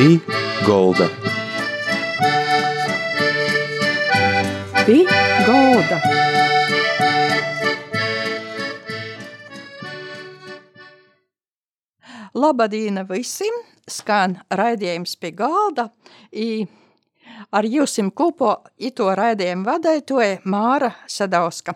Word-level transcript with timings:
Pī 0.00 0.14
Golda. 0.64 1.06
Pī 4.86 4.94
Golda. 5.44 5.98
Labadīna 12.32 13.04
visiem! 13.10 13.60
Skan 13.84 14.38
raidījums 14.48 15.18
pie 15.20 15.34
galda. 15.36 15.90
I 16.32 16.64
ar 17.50 17.66
jums 17.66 17.98
kopā 18.16 18.54
ito 18.78 19.08
raidījumu 19.16 19.66
vadītāja 19.66 20.40
Māra 20.48 20.92
Sadauska. 21.10 21.74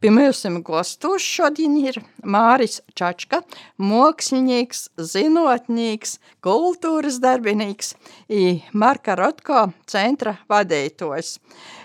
Pie 0.00 0.12
mums 0.12 0.44
gostos 0.66 1.24
šodien 1.24 1.76
ir 1.80 2.00
Māris 2.22 2.80
Čačka, 2.94 3.42
mākslinieks, 3.80 4.90
zinotnieks, 4.98 6.18
kultūras 6.44 7.20
darbinīgs 7.24 7.94
i 8.28 8.60
Marka 8.72 9.16
Rotko 9.18 9.70
centra 9.86 10.36
vadītājs. 10.50 11.38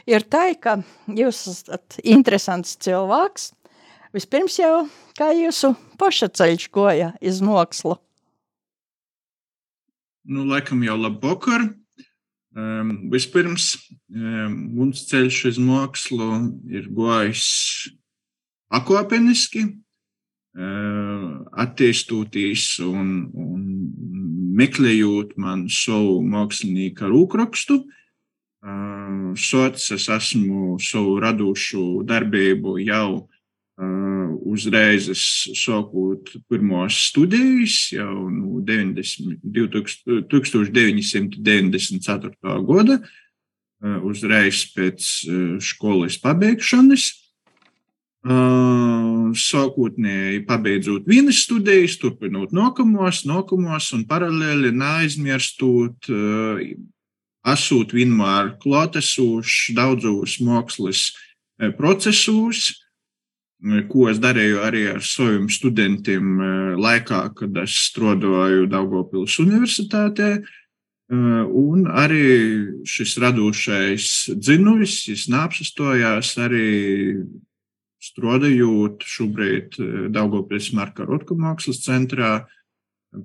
Ir 0.10 0.26
tā, 0.28 0.50
ka 0.60 0.80
jūs 1.08 1.46
esat 1.54 2.00
interesants 2.04 2.76
cilvēks. 2.84 3.54
Vispirms 4.16 4.56
jau, 4.58 4.88
kā 5.18 5.30
jūsu 5.38 5.76
paša 6.02 6.32
ceļš 6.34 6.70
goja 6.74 7.12
iz 7.22 7.44
mākslu? 7.46 8.00
Nu, 10.30 10.46
laikam 10.50 10.82
jau 10.86 10.98
labu 10.98 11.30
vakaru. 11.30 11.79
Um, 12.58 13.12
vispirms, 13.14 13.76
um, 14.10 14.56
mums 14.74 15.04
ceļš 15.12 15.44
uz 15.52 15.60
mākslu 15.62 16.30
ir 16.74 16.88
gājis 16.98 17.46
pakāpeniski, 18.74 19.68
uh, 20.58 21.28
attīstoties 21.62 22.80
un, 22.88 23.30
un 23.38 23.62
meklējot 24.60 25.38
man 25.38 25.68
savu 25.70 26.20
mākslinieku 26.26 27.10
rūkrakstu. 27.14 27.84
Sots 29.40 29.86
es 29.96 30.10
esmu 30.12 30.76
savu 30.84 31.14
radošu 31.24 32.02
darbību 32.04 32.74
jau 32.84 33.30
uzreiz 33.80 35.08
sākot 35.56 36.34
pirmos 36.50 36.98
studijas 37.10 37.92
jau 37.94 38.30
no 38.32 38.62
90, 38.66 39.40
1994. 40.30 42.32
gada, 42.68 43.00
uzreiz 44.04 44.66
pēc 44.76 45.00
skolas 45.64 46.18
pabeigšanas. 46.20 47.12
Sākotnēji 49.40 50.44
pabeidzot 50.44 51.08
vienas 51.08 51.40
studijas, 51.46 51.96
turpinot 52.02 52.52
nākamos, 52.52 53.24
nākamos 53.30 53.94
un 53.96 54.04
paralēli 54.10 54.72
neaizmirstot, 54.76 56.10
esot 57.48 57.96
vienmēr 57.96 58.60
klātesošs 58.60 59.72
daudzos 59.78 60.36
mākslas 60.44 61.16
procesos, 61.80 62.76
ko 63.90 64.08
es 64.08 64.20
darīju 64.24 64.62
arī 64.64 64.86
ar 64.94 65.04
saviem 65.04 65.50
studentiem 65.52 66.40
laikā, 66.80 67.22
kad 67.36 67.58
es 67.60 67.76
strādāju 67.90 68.70
Daugopils 68.72 69.36
universitātē. 69.44 70.40
Un 71.10 71.88
arī 71.90 72.24
šis 72.88 73.18
radošais 73.20 74.06
dzinējs 74.38 75.26
neapsastojās 75.34 76.36
arī 76.40 76.70
strādājot 78.00 79.04
šobrīd 79.04 79.76
Daugopils 80.14 80.72
Marka 80.78 81.08
Rotka 81.10 81.36
mākslas 81.36 81.84
centrā. 81.84 82.46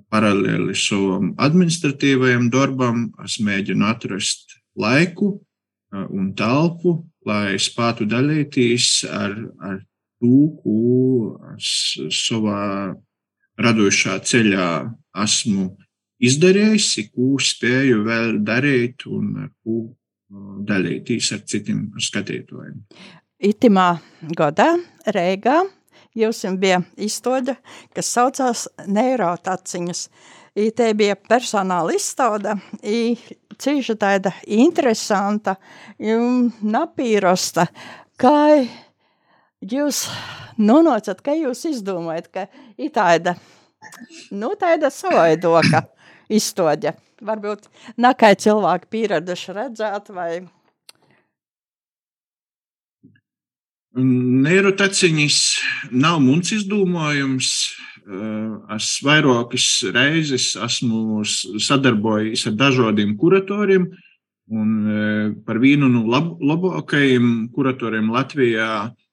Paralēli 0.09 0.73
savam 0.73 1.35
administratīvajam 1.37 2.49
darbam, 2.49 3.11
es 3.23 3.37
mēģinu 3.37 3.85
atrast 3.85 4.57
laiku 4.73 5.35
un 5.93 6.31
telpu, 6.33 7.03
lai 7.25 7.53
spētu 7.61 8.07
dalīties 8.09 9.05
ar, 9.05 9.37
ar 9.61 9.83
es 10.23 11.71
savā 12.15 12.95
radošā 13.59 14.19
ceļā 14.23 14.69
esmu 15.23 15.69
izdarījis, 16.23 16.89
ko 17.13 17.35
spēju 17.41 18.03
vēl 18.05 18.39
darīt 18.45 19.05
un 19.11 19.49
ko 19.63 19.81
dalīties 20.65 21.31
ar 21.35 21.43
citiem 21.47 21.87
skatītājiem. 22.01 22.81
Itimā 23.45 23.89
gadā 24.35 24.71
Reigā 25.05 25.61
jums 26.15 26.41
bija 26.59 26.81
izstāde, 26.97 27.57
kas 27.93 28.09
saucās 28.15 28.65
Neirotaciņas. 28.87 30.07
Te 30.55 30.87
bija 30.95 31.17
personāla 31.19 31.97
izstāde, 31.97 32.55
i 32.79 33.17
cīša 33.59 33.97
tāda 33.99 34.31
interesanta, 34.47 35.57
un 35.99 36.47
napīrosta, 36.63 37.67
kā 38.15 38.63
jūs 39.63 40.05
nonācat, 40.57 41.21
ka 41.23 41.35
jūs 41.35 41.65
izdomājat, 41.69 42.27
ka 42.31 42.47
ir 42.77 42.91
tāda, 42.95 43.35
nu, 44.31 44.53
tāda 44.59 44.91
savaidoka 44.93 45.85
izstoģa. 46.29 46.95
Varbūt 47.25 47.69
nakai 48.01 48.35
cilvēki 48.35 48.91
pieraduši 48.91 49.55
redzēt 49.55 50.11
vai... 50.15 50.45
Neirotaciņas 53.95 55.35
nav 55.95 56.19
mums 56.19 56.51
izdomājums. 56.51 57.51
Es 58.75 58.89
vairākas 59.01 59.67
reizes 59.95 60.49
esmu 60.61 61.23
sadarbojies 61.23 62.43
ar 62.51 62.57
dažādiem 62.59 63.15
kuratoriem, 63.17 63.87
un 64.51 64.75
par 65.47 65.61
vienu 65.63 65.87
no 65.89 66.03
lab 66.11 66.35
labākajiem 66.43 67.47
kuratoriem 67.55 68.11
Latvijā 68.13 68.67
Eh, 68.83 69.04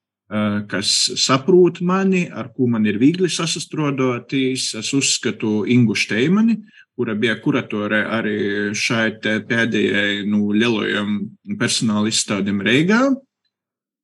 kas 0.68 1.10
saprot 1.20 1.82
mani, 1.84 2.24
ar 2.32 2.48
ko 2.56 2.66
man 2.70 2.86
ir 2.88 2.96
viegli 3.00 3.28
sasastrodoties. 3.28 4.72
Es 4.80 4.92
uzskatu 4.96 5.62
Ingu 5.68 5.96
Šteimani, 5.98 6.56
kura 6.96 7.14
bija 7.18 7.36
kuratore 7.42 8.00
arī 8.08 8.38
šai 8.76 9.18
pēdējai 9.20 10.24
nu, 10.28 10.48
lielajam 10.56 11.20
personāla 11.60 12.08
izstādēm 12.08 12.64
Reigā. 12.64 13.02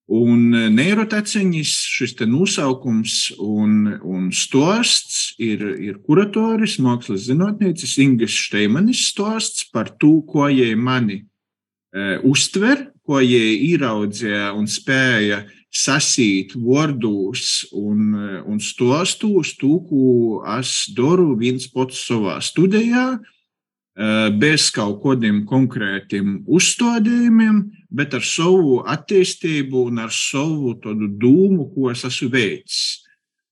Un 0.09 0.55
neiroteciņas 0.73 1.73
šis 1.85 2.15
te 2.17 2.25
nosaukums 2.25 3.17
un, 3.45 3.91
un 4.01 4.31
stosts 4.33 5.35
ir, 5.37 5.61
ir 5.85 5.99
kuratoris, 6.01 6.79
mākslas 6.81 7.27
zinātniecis 7.27 7.99
Ingas 8.01 8.33
Šteimanis 8.33 9.05
stosts 9.11 9.67
par 9.69 9.93
to, 10.01 10.23
ko 10.25 10.49
jai 10.49 10.73
mani 10.81 11.19
e, 11.21 12.17
uztver, 12.25 12.87
ko 13.05 13.21
jai 13.21 13.53
ieraudzīja 13.69 14.49
un 14.57 14.65
spēja 14.69 15.43
uh, 15.45 15.58
sasīt 15.75 16.55
vārdos 16.57 17.67
un, 17.77 18.15
un 18.49 18.61
stostos 18.61 19.55
to, 19.61 19.79
ko 19.89 20.45
es 20.59 20.89
daru 20.97 21.35
viens 21.39 21.69
pats 21.73 22.01
savā 22.09 22.39
studijā, 22.45 23.19
eh, 23.19 24.31
bez 24.33 24.71
kaut 24.73 25.03
kādiem 25.03 25.45
konkrētiem 25.49 26.45
uzstādījumiem, 26.47 27.67
bet 27.91 28.15
ar 28.15 28.25
savu 28.25 28.81
attīstību 28.87 29.89
un 29.91 29.99
ar 30.07 30.15
savu 30.15 30.75
dūmu, 30.81 31.69
ko 31.75 31.91
es 31.93 32.05
esmu 32.09 32.31
veicis. 32.33 33.05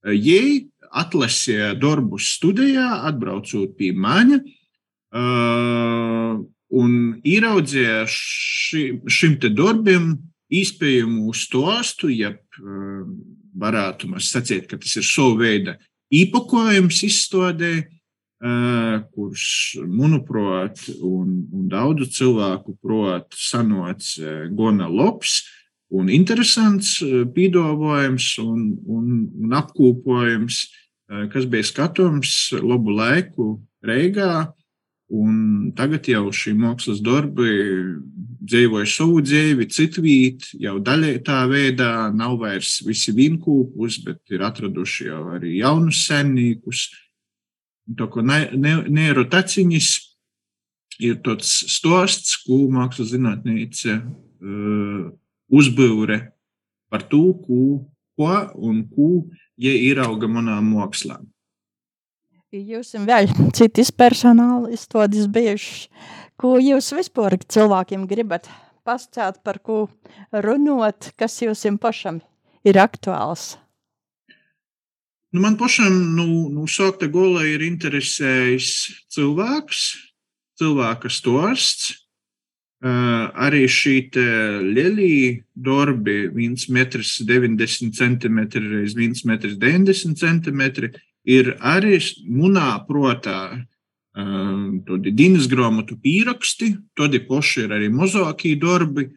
Eh, 0.06 0.16
Jei 0.16 0.68
atlasīja 0.96 1.74
darbus 1.78 2.38
studijā, 2.38 3.04
atbraucot 3.04 3.76
pie 3.76 3.92
maņa, 3.92 4.40
eh, 5.12 6.36
un 6.66 7.20
ieraudzīja 7.22 8.06
ši, 8.08 9.02
šim 9.06 9.36
te 9.40 9.48
darbam 9.48 10.16
iespējamu 10.52 11.34
stostu, 11.34 12.10
ja 12.12 12.34
varētu 13.56 14.10
mēs 14.12 14.30
sacīt, 14.34 14.68
ka 14.70 14.78
tas 14.80 14.96
ir 14.98 15.06
savu 15.06 15.40
veidu 15.42 15.76
īpakojums 16.14 17.02
izstādē, 17.08 17.72
kurš, 19.16 19.46
manuprāt, 19.88 20.82
un, 21.00 21.46
un 21.50 21.68
daudzu 21.72 22.06
cilvēku 22.12 22.76
prāt, 22.84 23.32
sanots 23.32 24.16
gana 24.54 24.90
labs 24.92 25.40
un 25.96 26.10
interesants 26.12 26.98
pīdolojums 27.34 28.34
un, 28.42 28.60
un, 28.90 29.06
un 29.40 29.56
apkopojums, 29.56 30.66
kas 31.32 31.46
bija 31.48 31.66
skatums 31.66 32.36
labu 32.60 32.94
laiku 32.96 33.56
Reigā. 33.86 34.50
Un 35.14 35.70
tagad 35.78 36.08
jau 36.10 36.32
šī 36.34 36.56
mākslas 36.58 36.98
darbi 36.98 37.52
dzīvoja 38.46 38.88
savu 38.90 39.20
dzīvi, 39.24 39.66
citvīt, 39.72 40.50
jau 40.62 40.76
daļai 40.82 41.14
tā 41.26 41.42
veidā 41.50 42.08
nav 42.14 42.38
vairs 42.42 42.78
visi 42.86 43.14
vienkūpus, 43.16 44.00
bet 44.06 44.34
ir 44.34 44.44
atraduši 44.46 45.08
jau 45.10 45.22
arī 45.36 45.58
jaunus 45.60 46.04
senīkus. 46.06 46.86
Tā 47.96 48.08
kā 48.10 48.24
neirotaciņas 48.26 49.90
ir 51.06 51.20
tāds 51.26 51.52
stosts, 51.70 52.38
ko 52.46 52.64
mākslas 52.72 53.12
zinātnīca 53.12 54.00
uh, 54.00 55.06
uzbūre 55.52 56.20
par 56.90 57.06
to, 57.10 57.30
ko, 57.44 57.62
ko 58.16 58.34
un 58.56 58.82
ko, 58.90 59.10
ja 59.58 59.72
ir 59.74 60.00
auga 60.02 60.30
manā 60.30 60.58
mākslā. 60.64 61.20
Jūs 62.56 62.94
esat 62.94 63.04
vēl 63.04 63.26
citas 63.52 63.90
personāla 63.92 64.70
izstādes 64.72 65.26
bijušas. 65.28 65.88
Ko 66.36 66.56
jūs 66.60 66.90
vispār 66.92 67.38
cilvēkiem 67.40 68.04
gribat 68.08 68.50
pastāstīt, 68.84 69.40
par 69.40 69.56
ko 69.64 69.86
runāt, 70.30 71.12
kas 71.16 71.40
jums 71.40 71.64
pašam 71.80 72.20
ir 72.66 72.76
aktuāls? 72.76 73.54
Nu, 75.32 75.40
man 75.40 75.56
pašam 75.56 75.94
nu, 76.16 76.26
nu, 76.52 76.66
sākta 76.68 77.08
gola 77.12 77.42
ir 77.48 77.64
interesējis 77.64 78.68
cilvēks, 79.12 79.86
cilvēka 80.60 81.12
stosts. 81.12 81.94
Uh, 82.86 83.32
arī 83.40 83.62
šī 83.72 83.94
lielī 84.60 85.40
darbi, 85.56 86.28
1,90 86.28 87.96
cm 87.96 88.36
x 88.44 88.92
1,90 88.92 90.20
cm, 90.20 90.62
ir 91.24 91.48
arī 91.64 91.96
munā 92.28 92.68
protā 92.86 93.64
uh, 94.16 94.54
tādi 94.88 95.12
dienas 95.14 95.48
grāmatu 95.50 95.98
pieraksti, 96.02 96.74
tādi 96.98 97.22
poši 97.26 97.66
ir 97.66 97.76
arī 97.76 97.90
mazākie 97.92 98.56
darbi, 98.60 99.10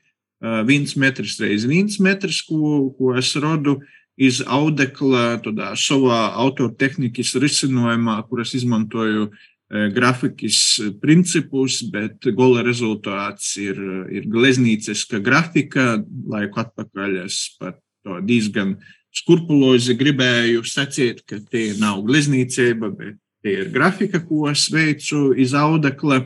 uh, 0.44 0.62
1 0.64 0.96
metrs 1.02 1.40
reiz 1.42 1.68
1 1.68 2.00
metrs, 2.06 2.42
ko, 2.48 2.90
ko 2.98 3.16
es 3.20 3.34
rodu 3.40 3.80
iz 4.20 4.42
audekla, 4.44 5.40
tādā 5.44 5.72
savā 5.80 6.26
autortehnikas 6.44 7.38
risinājumā, 7.40 8.18
kuras 8.28 8.52
izmantoju 8.58 9.30
grafikas 9.70 10.80
principus, 11.02 11.84
bet 11.94 12.26
gola 12.34 12.64
rezultāts 12.66 13.54
ir, 13.62 13.78
ir 14.10 14.26
gleznīciska 14.26 15.22
grafika. 15.22 16.00
Laiku 16.28 16.64
atpakaļ 16.64 17.20
es 17.28 17.38
par 17.60 17.78
to 18.04 18.18
diezgan 18.26 18.80
skrupulozi 19.14 19.96
gribēju 20.00 20.66
sacīt, 20.66 21.22
ka 21.28 21.40
tie 21.52 21.74
nav 21.80 22.02
gleznīcība, 22.08 22.90
bet 22.98 23.18
tie 23.44 23.56
ir 23.64 23.72
grafika, 23.74 24.22
ko 24.26 24.50
es 24.52 24.68
veicu 24.72 25.34
iz 25.38 25.54
audekla, 25.58 26.24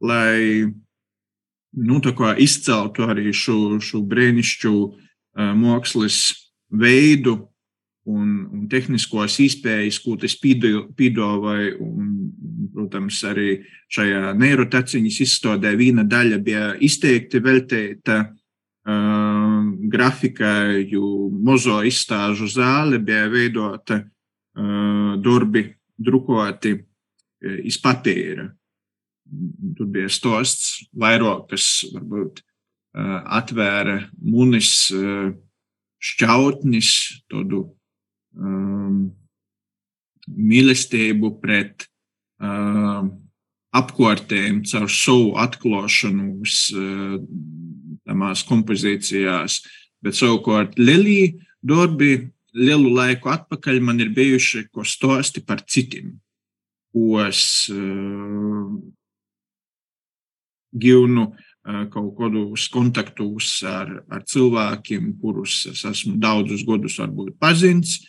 lai 0.00 0.68
nu, 1.78 2.00
izceltu 2.38 3.06
arī 3.08 3.32
šo, 3.32 3.78
šo 3.80 4.02
brīnišķu 4.08 4.74
mākslas 5.58 6.32
veidu 6.68 7.36
un, 8.08 8.48
un 8.52 8.66
tehniskos 8.70 9.38
izpējas, 9.44 10.00
ko 10.02 10.16
tas 10.20 10.36
piedāvāja. 10.38 11.76
Protams, 12.78 13.20
arī 13.26 13.62
šajā 13.90 14.34
neirotaciņas 14.38 15.16
izstādē 15.24 15.72
viena 15.76 16.04
daļa 16.06 16.38
bija 16.44 16.66
izteikti 16.84 17.40
veltīta 17.42 18.18
uh, 18.28 19.64
grafikai, 19.90 20.84
jo 20.92 21.28
mozo 21.32 21.80
izstāžu 21.82 22.46
zāle 22.52 23.00
bija 23.02 23.26
veidota 23.32 23.98
uh, 24.04 25.16
darbi 25.24 25.64
drukoti 25.98 26.74
uh, 26.78 27.58
iz 27.66 27.78
papīra. 27.82 28.48
Tur 29.76 29.90
bija 29.92 30.08
stosts 30.08 30.88
vairāk, 30.96 31.48
kas 31.50 31.84
varbūt 31.92 32.40
uh, 32.40 33.18
atvēra 33.38 34.00
munis 34.24 34.88
uh, 34.94 35.28
šķautnis, 35.98 36.92
tādu 37.30 37.64
um, 38.38 39.08
mīlestību 40.28 41.34
pret 41.42 41.88
um, 42.40 43.10
apkārtējiem 43.76 44.62
caur 44.68 44.88
savu 44.92 45.34
atklāšanos 45.42 46.56
uh, 46.76 47.18
tamās 48.08 48.44
kompozīcijās, 48.48 49.60
bet 50.04 50.16
savukārt 50.16 50.78
Lelija 50.80 51.34
darbi 51.60 52.30
lielu 52.58 52.92
laiku 52.94 53.30
atpakaļ 53.32 53.80
man 53.84 54.00
ir 54.02 54.12
bijuši 54.14 54.66
ko 54.72 54.84
stosti 54.86 55.42
par 55.46 55.62
citiem, 55.66 56.16
ko 56.94 57.20
es 57.24 57.42
uh, 57.72 58.66
givnu 60.74 61.28
uh, 61.28 61.84
kaut 61.92 62.12
kādos 62.18 62.66
kontaktos 62.72 63.52
ar, 63.68 64.02
ar 64.10 64.26
cilvēkiem, 64.28 65.14
kurus 65.22 65.64
es 65.72 65.84
esmu 65.88 66.18
daudzus 66.20 66.66
gadus 66.68 66.98
varbūt 67.02 67.38
pazīstams, 67.40 68.02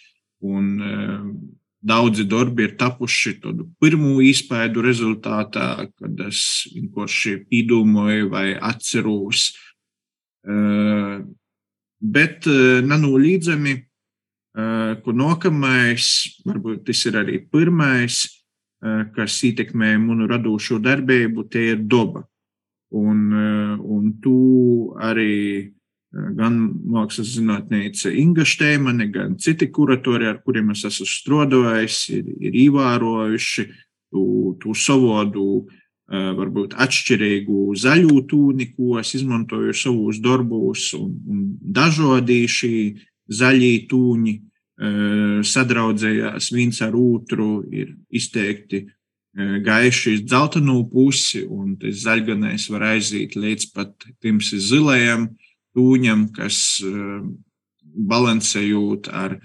un 0.46 0.75
uh, 0.80 1.31
Daudzi 1.80 2.25
darbi 2.28 2.66
ir 2.68 2.74
tapuši 2.75 3.38
tādu 3.40 3.69
pirmo 3.80 4.18
izpēdu 4.19 4.81
rezultātā, 4.84 5.86
kad 5.95 6.24
es 6.25 6.42
vienkārši 6.74 7.38
piedomāju 7.48 8.28
vai 8.34 8.50
atceros 8.60 9.45
uh, 10.44 11.22
Bet 12.00 12.45
nenoliedzami, 12.48 13.74
ka 14.56 15.16
nākamais, 15.16 16.07
varbūt 16.46 16.86
tas 16.90 17.06
ir 17.06 17.19
arī 17.22 17.40
pirmais, 17.51 18.22
kas 19.16 19.42
ietekmē 19.46 19.98
manu 20.01 20.28
radošo 20.30 20.80
darbību, 20.81 21.46
tie 21.51 21.74
ir 21.75 21.84
daba. 21.84 22.25
Un, 22.90 23.30
un 23.78 24.13
tu 24.24 24.38
arī 24.98 25.69
gan 26.12 26.56
mākslas 26.90 27.36
zinātnīca 27.36 28.10
Inga 28.18 28.48
Šteimane, 28.48 29.06
gan 29.13 29.36
citi 29.38 29.68
kuratori, 29.69 30.25
ar 30.25 30.40
kuriem 30.42 30.72
es 30.74 30.88
esmu 30.90 31.06
strādājis, 31.06 32.00
ir, 32.18 32.31
ir 32.50 32.57
ievērojuši 32.66 33.68
tu, 34.10 34.24
tu 34.63 34.74
savodu 34.74 35.68
Eh, 36.10 36.30
varbūt 36.34 36.74
atšķirīgu 36.81 37.75
zaļu 37.78 38.24
tūni, 38.31 38.66
ko 38.74 38.95
es 38.98 39.12
izmantoju 39.13 39.75
savos 39.78 40.18
darbos, 40.24 40.88
un, 40.98 41.12
un 41.30 41.44
dažādi 41.62 42.40
šī 42.50 42.72
zaļie 43.30 43.88
tūņi 43.90 44.36
eh, 44.36 45.42
sadraudzējās 45.46 46.52
viens 46.56 46.81
ar 46.86 46.96
otru, 46.98 47.64
ir 47.72 47.94
izteikti 48.10 48.86
eh, 48.86 49.60
gaiši 49.66 50.16
uz 50.18 50.24
dzeltenu 50.26 50.81
pusi, 50.92 51.46
un 51.46 51.78
tas 51.81 52.04
zaļganais 52.06 52.70
var 52.74 52.90
aiziet 52.96 53.38
līdz 53.40 53.70
pat 53.76 54.10
pirms 54.22 54.54
zilajam 54.70 55.30
tūņam, 55.78 56.31
kas 56.34 56.81
balansējot 58.10 59.08
ar, 59.14 59.36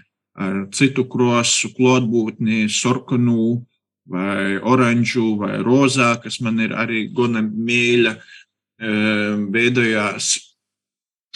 ar 0.41 0.57
citu 0.75 1.05
krosu 1.11 1.69
klotbūtni, 1.77 2.65
sorkanu, 2.73 3.61
vai 4.09 4.57
oranžu, 4.61 5.35
vai 5.41 5.59
rozā, 5.65 6.15
kas 6.23 6.41
man 6.45 6.59
ir 6.65 6.75
arī 6.77 7.07
gana 7.13 7.45
mīļa, 7.45 8.17
veidojās 9.55 10.33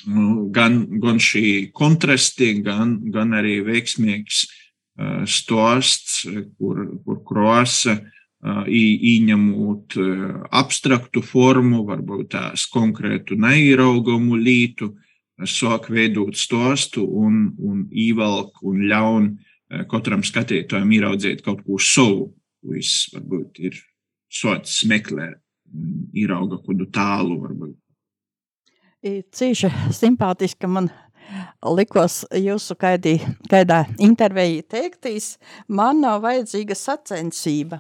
gan, 0.06 0.84
gan 1.02 1.18
šī 1.22 1.70
kontrasti, 1.74 2.54
gan, 2.62 2.98
gan 3.12 3.34
arī 3.38 3.58
veiksmīgs 3.66 4.46
stosts, 5.30 6.24
kur, 6.58 6.84
kur 7.04 7.20
kroasa 7.26 7.98
ieņemot 8.42 9.96
abstraktu 10.54 11.22
formu, 11.22 11.84
varbūt 11.86 12.32
tās 12.34 12.66
konkrētu 12.70 13.38
neieraugamu 13.38 14.38
lītu, 14.38 14.92
sāk 15.46 15.86
veidot 15.90 16.34
stostu 16.38 17.04
un, 17.06 17.52
un 17.58 17.84
ievelk 17.94 18.62
un 18.66 18.82
ļaun 18.90 19.28
katram 19.90 20.24
skatītājam 20.26 20.90
ieraudzīt 20.96 21.44
kaut 21.46 21.62
ko 21.66 21.78
savu 21.78 22.32
viss 22.66 23.10
varbūt 23.14 23.60
ir 23.62 23.76
sots 24.28 24.80
meklē, 24.88 25.32
ierauga 26.16 26.58
kādu 26.64 26.88
tālu 26.92 27.38
varbūt. 27.42 27.76
Cīši 28.98 29.68
simpātiski 29.94 30.66
man 30.66 30.88
likos 31.62 32.24
jūsu 32.34 32.74
kaidī, 32.80 33.18
kaidā 33.50 33.84
intervijā 34.02 34.64
teiktīs, 34.74 35.36
man 35.68 36.00
nav 36.02 36.24
vajadzīga 36.24 36.74
sacensība. 36.74 37.78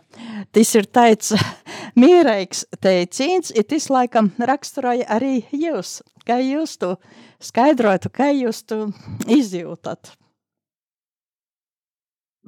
Tas 0.54 0.70
ir 0.78 0.86
tāds 0.86 1.32
mīreiks 1.98 2.66
teiciens, 2.78 3.50
ir 3.50 3.66
tas 3.66 3.88
laikam 3.90 4.30
raksturoja 4.38 5.08
arī 5.18 5.40
jūs. 5.50 5.98
Kā 6.28 6.38
jūs 6.44 6.76
to 6.78 6.94
skaidrotu, 7.42 8.12
kā 8.14 8.30
jūs 8.30 8.62
to 8.68 8.84
izjūtat? 9.26 10.14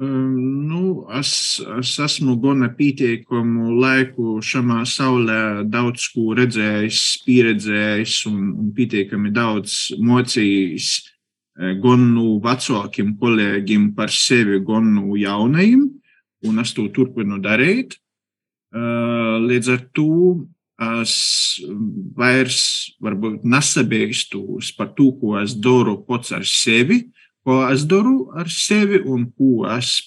Nu, 0.01 1.05
es, 1.13 1.61
es 1.77 1.91
esmu 2.01 2.39
gana 2.41 2.71
pietiekamu 2.73 3.75
laiku 3.83 4.39
šajā 4.41 4.79
saulē 4.89 5.41
daudz 5.69 6.07
ko 6.15 6.33
redzējis, 6.39 7.01
pieredzējis 7.27 8.15
un, 8.31 8.39
un 8.63 8.71
pietiekami 8.73 9.29
daudz 9.37 9.91
mocījis 10.01 10.89
gan 11.85 12.07
no 12.15 12.39
vecākiem 12.41 13.13
kolēģiem 13.21 13.91
par 13.93 14.09
sevi, 14.09 14.63
gan 14.65 14.89
no 14.95 15.21
jaunajiem, 15.21 15.85
un 16.49 16.65
es 16.65 16.73
to 16.73 16.87
turpinu 16.97 17.37
darīt. 17.45 17.99
Līdz 18.73 19.73
ar 19.77 19.87
to 19.93 20.11
es 20.81 21.15
vairs 22.17 22.63
nesabēgstos 23.05 24.73
par 24.81 24.95
to, 24.97 25.13
ko 25.21 25.37
es 25.45 25.53
daru 25.61 25.99
pats 26.09 26.33
ar 26.33 26.49
sevi, 26.49 27.03
ko 27.51 27.65
es 27.67 27.83
daru 27.91 28.31
ar 28.39 28.47
sevi 28.47 29.01
un 29.11 29.25
ko 29.35 29.65
es 29.75 29.99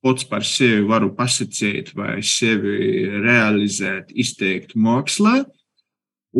pats 0.00 0.24
par 0.30 0.44
sevi 0.48 0.86
varu 0.88 1.10
pasakīt 1.12 1.92
vai 1.98 2.22
sevi 2.24 3.04
realizēt, 3.20 4.14
izteikt 4.16 4.72
mākslā. 4.80 5.42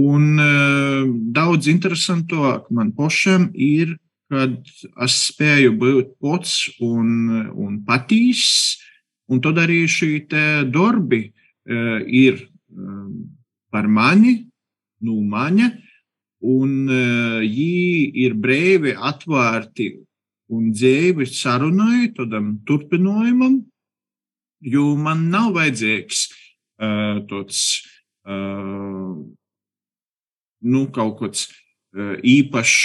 Un 0.01 0.41
uh, 0.41 1.05
daudz 1.37 1.69
interesantāk 1.73 2.71
man 2.73 2.95
pašam 2.97 3.51
ir, 3.53 3.97
kad 4.33 4.57
es 5.05 5.19
spēju 5.29 5.77
būt 5.81 6.17
pats 6.25 6.57
un, 6.81 7.11
un 7.53 7.77
patīs, 7.85 8.81
un 9.29 9.45
tad 9.45 9.61
arī 9.61 9.85
šī 9.91 10.11
darbi 10.73 11.21
ir 11.67 12.41
par 13.71 13.87
mani, 13.91 14.35
nu 15.07 15.21
maņa, 15.31 15.69
un 16.47 16.75
viņi 16.91 18.27
ir 18.27 18.35
brīvi 18.39 18.97
atvērti 18.99 19.89
un 20.53 20.71
dzīvi 20.75 21.27
sarunai, 21.29 22.13
tādam 22.15 22.57
turpinājumam, 22.67 23.61
jo 24.63 24.87
man 24.99 25.27
nav 25.33 25.53
vajadzīgs 25.57 26.27
uh, 26.29 27.23
tāds 27.29 27.63
uh, 28.29 29.15
nu, 30.67 30.83
kaut 30.95 31.19
kāds 31.21 31.47
uh, 31.51 32.17
īpašs 32.23 32.79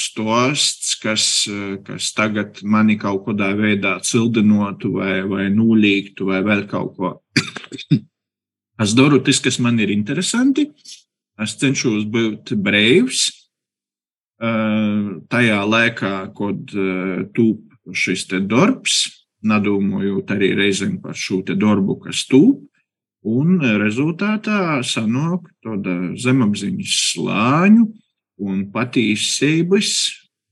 stosts, 0.00 0.96
kas, 1.02 1.28
uh, 1.52 1.76
kas 1.86 2.10
tagad 2.16 2.62
mani 2.64 2.98
kaut 3.00 3.26
kādā 3.28 3.52
veidā 3.58 3.96
cildinotu 4.04 4.96
vai, 4.98 5.20
vai 5.28 5.48
nulīgtu 5.52 6.30
vai 6.32 6.42
vēl 6.46 6.66
kaut 6.70 6.94
ko. 6.96 7.16
es 8.82 8.96
daru 8.96 9.20
tas, 9.24 9.42
kas 9.44 9.60
man 9.60 9.80
ir 9.84 9.92
interesanti. 9.94 10.70
Es 11.36 11.52
cenšos 11.60 12.06
būt 12.08 12.54
brīvs 12.64 13.26
uh, 13.28 13.45
tajā 14.38 15.60
laikā, 15.64 16.14
kad 16.36 16.74
uh, 16.76 17.24
tūp 17.32 17.94
šis 17.96 18.26
te 18.28 18.40
darbs, 18.40 19.06
nedomājot 19.46 20.30
arī 20.34 20.52
reizēm 20.58 20.98
par 21.00 21.16
šo 21.16 21.42
darbu, 21.46 22.00
kas 22.04 22.26
tūp. 22.28 22.64
Un 23.26 23.58
rezultātā 23.58 24.84
sanāk 24.86 25.48
tāda 25.64 26.14
zemapziņas 26.14 26.92
slāņu 27.12 27.88
un 28.46 28.66
patīsības 28.70 29.90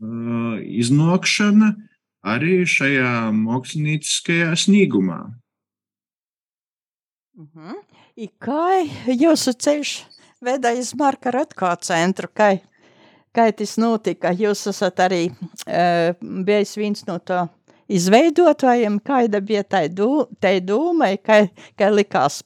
uh, 0.03 0.59
iznākšana 0.59 1.75
arī 2.25 2.65
šajā 2.67 3.31
mākslinieciskajā 3.37 4.55
sniegumā. 4.57 5.21
Uh 7.37 7.45
mhm. 7.45 7.69
-huh. 7.69 7.83
I 8.17 8.29
kā 8.39 8.87
jūsu 9.11 9.53
ceļš 9.59 9.93
veda 10.41 10.71
iz 10.71 10.93
Marka 10.95 11.33
Ratko 11.35 11.73
centru? 11.83 12.29
Kā, 12.31 12.61
kā 13.35 13.49
tas 13.57 13.77
notika? 13.81 14.33
Jūs 14.35 14.67
esat 14.71 15.03
arī 15.05 15.25
uh, 15.31 16.15
bijis 16.47 16.77
viens 16.81 17.07
no 17.09 17.19
to 17.19 17.45
izveidotājiem, 17.93 19.01
kāda 19.05 19.41
bija 19.45 19.63
tai, 19.63 19.89
dū, 19.93 20.27
tai 20.41 20.61
dūmai, 20.65 21.17
kā, 21.25 21.45
kā 21.79 21.91
likās, 21.93 22.43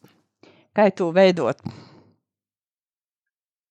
kā 0.74 0.90
to 0.94 1.12
veidot? 1.14 1.56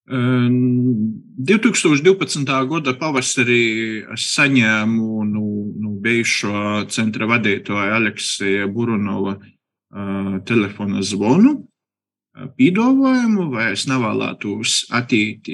2012. 0.07 2.47
gada 2.69 2.93
pavasarī 2.95 3.63
es 4.13 4.23
saņēmu 4.37 5.23
nu, 5.27 5.43
nu, 5.75 5.89
bijušo 5.99 6.87
centra 6.93 7.27
vadītāja 7.27 7.97
Aleksija 7.97 8.67
Buronova 8.71 9.35
uh, 9.35 9.43
telefona 10.47 11.03
zvanu. 11.03 11.67
Pīdāvājumu, 12.37 13.47
vai 13.49 13.71
es 13.73 13.87
nevēlētos 13.89 14.83
attīstīt 14.93 15.49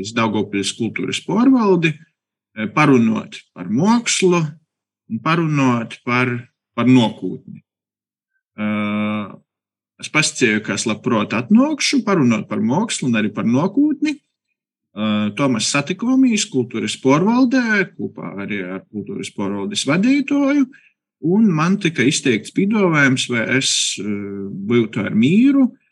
iz 0.00 0.12
Daugopils 0.16 0.72
kultūras 0.78 1.20
pārvaldi, 1.26 1.92
parunot 2.72 3.36
par 3.52 3.68
mākslu, 3.68 4.40
un 5.10 5.22
parunāt 5.22 5.98
par, 6.06 6.30
par 6.76 6.88
nākotni. 6.88 7.62
Uh, 8.56 9.36
es 10.00 10.08
pastāstīju, 10.12 10.62
ka 10.64 10.76
es 10.78 10.86
labprāt 10.88 11.36
atnākšu, 11.36 12.02
parunāt 12.06 12.48
par 12.48 12.62
mākslu 12.64 13.10
un 13.10 13.20
arī 13.20 13.32
par 13.36 13.44
nākotni. 13.48 14.16
Uh, 14.96 15.28
to 15.36 15.50
mēs 15.52 15.68
satikāmies 15.74 16.46
kultūras 16.48 16.96
porvaldē 17.02 17.84
kopā 17.92 18.32
arī 18.46 18.62
ar 18.64 18.86
kultūras 18.88 19.28
porvaldes 19.36 19.84
vadītāju. 19.88 20.64
Un 21.26 21.48
man 21.52 21.76
tika 21.80 22.04
izteikts 22.04 22.52
pidovājums, 22.56 23.26
vai 23.32 23.44
es 23.58 23.70
uh, 24.00 24.48
būtu 24.48 25.04
ar 25.04 25.12
mīru 25.16 25.66
pornākt 25.66 25.85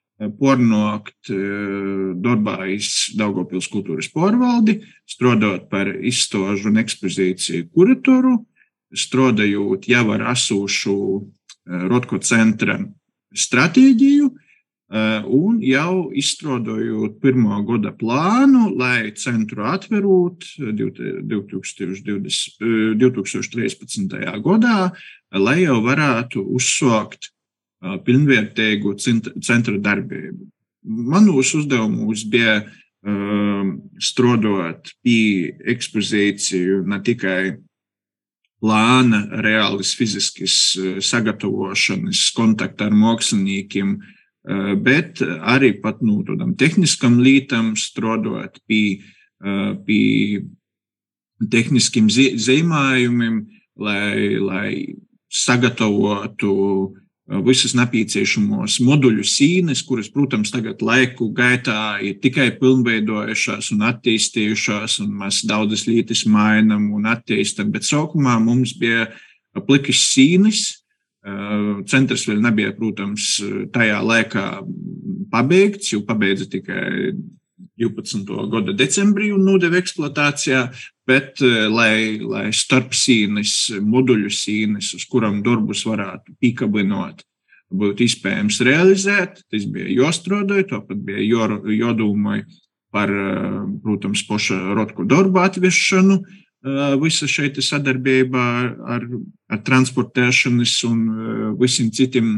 darbā 2.22 2.68
iz 2.70 3.10
Daugopils 3.18 3.66
kultūras 3.72 4.06
porvaldi, 4.14 4.76
strādāt 5.10 5.66
par 5.72 5.90
izstāžu 5.90 6.70
un 6.70 6.78
ekspozīciju 6.84 7.66
kuratoru, 7.74 8.36
strādājot 8.94 9.88
jau 9.90 10.06
ar 10.14 10.22
esošu 10.32 10.96
eh, 11.18 11.22
Rotko 11.90 12.18
centra 12.22 12.78
stratēģiju 13.34 14.30
eh, 14.30 15.22
un 15.26 15.58
jau 15.64 16.10
izstrādājot 16.14 17.18
pirmā 17.22 17.62
gada 17.66 17.92
plānu, 17.98 18.70
lai 18.78 19.10
centru 19.18 19.64
atverot 19.66 20.46
2020, 20.58 22.58
2013. 23.02 24.18
Eh, 24.20 24.38
gadā, 24.44 24.92
lai 25.34 25.60
jau 25.64 25.80
varētu 25.84 26.38
uzsākt 26.54 27.33
pilnvērtīgu 28.06 28.94
centra 29.00 29.76
darbību. 29.78 30.48
Manos 30.84 31.54
uzdevumos 31.56 32.24
bija 32.28 32.62
strādāt 34.00 34.94
pie 35.04 35.52
ekspozīciju 35.74 36.82
ne 36.88 36.98
tikai 37.04 37.56
plāna 38.64 39.20
reālas 39.44 39.92
fiziskas 39.96 40.56
sagatavošanas, 41.04 42.22
kontakta 42.36 42.88
ar 42.88 42.96
māksliniekiem, 42.96 43.98
bet 44.84 45.20
arī 45.24 45.74
pat 45.82 46.00
nu, 46.04 46.22
tādam 46.24 46.54
tehniskam 46.56 47.18
lītam 47.24 47.74
strādājot 47.76 48.60
pie, 48.68 49.02
pie 49.84 50.44
tehniskiem 51.52 52.08
zīmējumiem, 52.08 53.40
lai, 53.84 54.40
lai 54.40 54.70
sagatavotu 55.28 56.54
visas 57.24 57.72
nepieciešamos 57.76 58.78
moduļu 58.84 59.24
sīnes, 59.24 59.82
kuras, 59.86 60.10
protams, 60.12 60.52
tagad 60.52 60.82
laiku 60.84 61.30
gaitā 61.32 61.96
ir 62.04 62.18
tikai 62.20 62.50
pilnveidojušās 62.60 63.70
un 63.72 63.86
attīstījušās, 63.88 64.98
un 65.04 65.14
mēs 65.22 65.42
daudzas 65.48 65.86
lietas 65.88 66.26
mainām 66.28 66.90
un 66.92 67.08
attīstām. 67.08 67.72
Bet 67.72 67.88
sākumā 67.88 68.36
mums 68.44 68.76
bija 68.76 69.08
plikas 69.64 70.04
sīnes. 70.12 70.64
Centrs 71.88 72.26
vēl 72.28 72.42
nebija, 72.44 72.74
protams, 72.76 73.38
tajā 73.72 74.02
laikā 74.04 74.48
pabeigts, 75.32 75.94
jo 75.94 76.02
pabeidza 76.04 76.44
tikai 76.52 77.14
12. 77.80 78.24
gada 78.52 78.72
decembrī 78.76 79.32
un 79.34 79.44
nodeva 79.46 79.80
eksploatācijā, 79.80 80.68
bet 81.08 81.42
lai, 81.42 82.20
lai 82.22 82.48
starpsīnes, 82.54 83.74
moduļu 83.82 84.30
sīnes, 84.32 84.92
uz 84.96 85.06
kurām 85.10 85.42
darbus 85.44 85.84
varētu 85.88 86.36
pīkabinot, 86.40 87.24
būtu 87.74 88.06
iespējams 88.06 88.60
realizēt, 88.66 89.42
tas 89.50 89.66
bija 89.66 89.90
jostrodoja, 90.04 90.68
tāpat 90.70 91.02
bija 91.02 91.48
jodomai 91.74 92.44
par, 92.94 93.10
protams, 93.82 94.22
poša 94.28 94.60
rotku 94.78 95.06
darbu 95.10 95.42
atviešanu, 95.42 96.20
visa 97.02 97.26
šeit 97.28 97.58
sadarbībā 97.60 98.44
ar, 98.94 99.08
ar 99.50 99.62
transportēšanas 99.66 100.76
un 100.88 101.00
visiem 101.60 101.90
citiem 101.92 102.30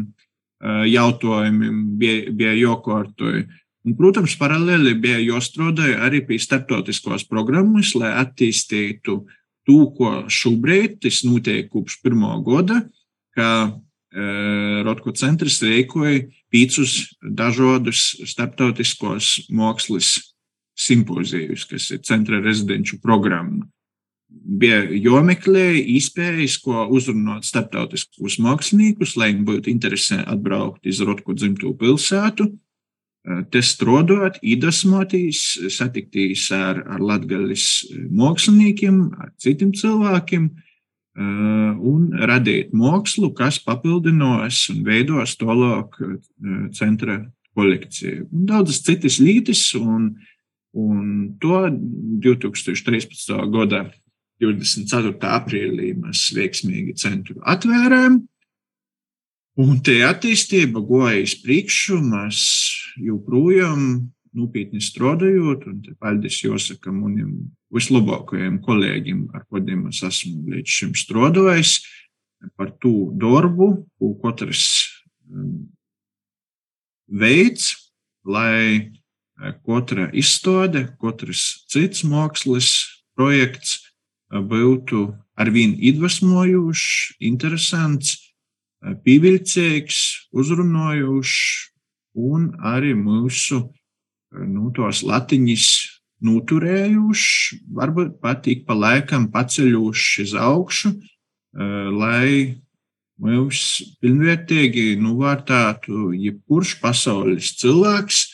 jautājumiem 0.64 1.84
bija, 2.00 2.32
bija 2.32 2.56
jokārtoja. 2.56 3.44
Un, 3.86 3.94
protams, 3.94 4.34
paralēli 4.34 4.96
bija 4.98 5.20
jāstrādā 5.22 5.92
arī 6.02 6.24
pie 6.26 6.40
starptautiskās 6.42 7.22
programmas, 7.30 7.92
lai 7.94 8.10
attīstītu 8.18 9.20
to, 9.66 9.76
ko 9.94 10.24
šobrīd 10.26 10.98
tas 11.04 11.20
notiek 11.26 11.68
kopš 11.70 12.00
pirmā 12.02 12.32
gada, 12.46 12.80
ka 13.36 13.50
e, 13.62 14.82
Rotko 14.86 15.14
centrs 15.14 15.60
rīkoja 15.62 16.24
piecus 16.50 16.96
dažādus 17.22 18.16
starptautiskos 18.26 19.46
mākslas 19.54 20.16
simpozijus, 20.76 21.68
kas 21.70 21.86
ir 21.94 22.02
centra 22.02 22.42
rezidenču 22.42 22.98
programma. 23.02 23.68
Bija 24.26 24.82
jāmeklē 24.90 25.78
iespējas, 25.94 26.58
ko 26.58 26.88
uzrunāt 26.90 27.46
starptautiskos 27.46 28.40
māksliniekus, 28.42 29.14
lai 29.14 29.30
viņi 29.30 29.46
būtu 29.46 29.70
interesēti 29.70 30.26
atbraukt 30.26 30.90
uz 30.90 31.06
Rotko 31.06 31.38
dzimto 31.38 31.70
pilsētu 31.78 32.50
te 33.50 33.62
strādājot, 33.64 34.38
iedvesmotīs, 34.47 35.42
satiktīs 35.75 36.47
ar, 36.54 36.83
ar 36.87 37.02
latgaļas 37.02 37.66
māksliniekiem, 38.14 39.00
ar 39.18 39.33
citiem 39.42 39.73
cilvēkiem 39.76 40.49
un 41.16 42.11
radīt 42.28 42.75
mākslu, 42.76 43.33
kas 43.35 43.59
papildinās 43.64 44.66
un 44.73 44.83
veidos 44.87 45.35
tālāk 45.40 45.97
centra 46.76 47.23
kolekciju. 47.56 48.28
Un 48.30 48.47
daudzas 48.50 48.83
citas 48.85 49.18
lietas, 49.23 49.62
un, 49.80 50.11
un 50.76 51.37
to 51.40 51.62
2013. 52.23 53.33
gada 53.52 53.87
24. 54.42 55.16
aprīlī 55.33 55.95
mēs 55.97 56.28
veiksmīgi 56.37 56.99
centru 57.00 57.40
atvērām. 57.49 58.21
Un 59.56 59.78
tie 59.80 60.02
attīstība 60.04 60.83
goja 60.85 61.23
uz 61.25 61.33
priekšu, 61.40 61.97
mēs 62.04 62.42
joprojām 63.00 64.10
nopietni 64.36 64.82
strādājot, 64.84 65.66
un 65.70 65.80
paldies 66.00 66.42
jāsaka 66.44 66.92
maniem 66.92 67.48
vislabākajiem 67.74 68.58
kolēģiem, 68.64 69.22
ar 69.34 69.46
kuriem 69.48 69.86
es 69.90 70.02
esmu 70.06 70.52
līdz 70.52 70.78
šim 70.78 70.96
strādājis. 70.98 71.78
par 72.56 72.70
to 72.78 73.10
darbu, 73.16 73.88
ko 73.98 74.14
katrs 74.22 74.86
veids, 77.08 77.72
lai 78.22 78.92
katra 79.64 80.10
izstāde, 80.12 80.84
katrs 81.00 81.64
cits 81.66 82.04
mākslas 82.04 82.86
projekts 83.16 83.80
būtu 84.30 85.16
arvien 85.34 85.74
iedvesmojošs, 85.74 87.16
interesants, 87.18 88.14
pievilcīgs, 89.02 90.28
uzrunājošs 90.30 91.72
un 92.16 92.50
arī 92.64 92.94
mūsu 92.96 93.62
nu, 94.46 94.70
tos 94.75 95.04
latiņus 95.06 95.68
noturējuši, 96.26 97.58
varbūt 97.76 98.16
pat 98.25 98.49
ik 98.49 98.64
pa 98.68 98.76
laikam 98.76 99.28
paceļuši 99.32 100.25
uz 100.25 100.32
augšu, 100.40 100.94
lai 101.56 102.56
mums 103.20 103.61
pilnvērtīgi 104.00 104.96
novērtētu 105.00 106.11
jebkurš 106.16 106.76
pasaules 106.82 107.52
cilvēks, 107.61 108.25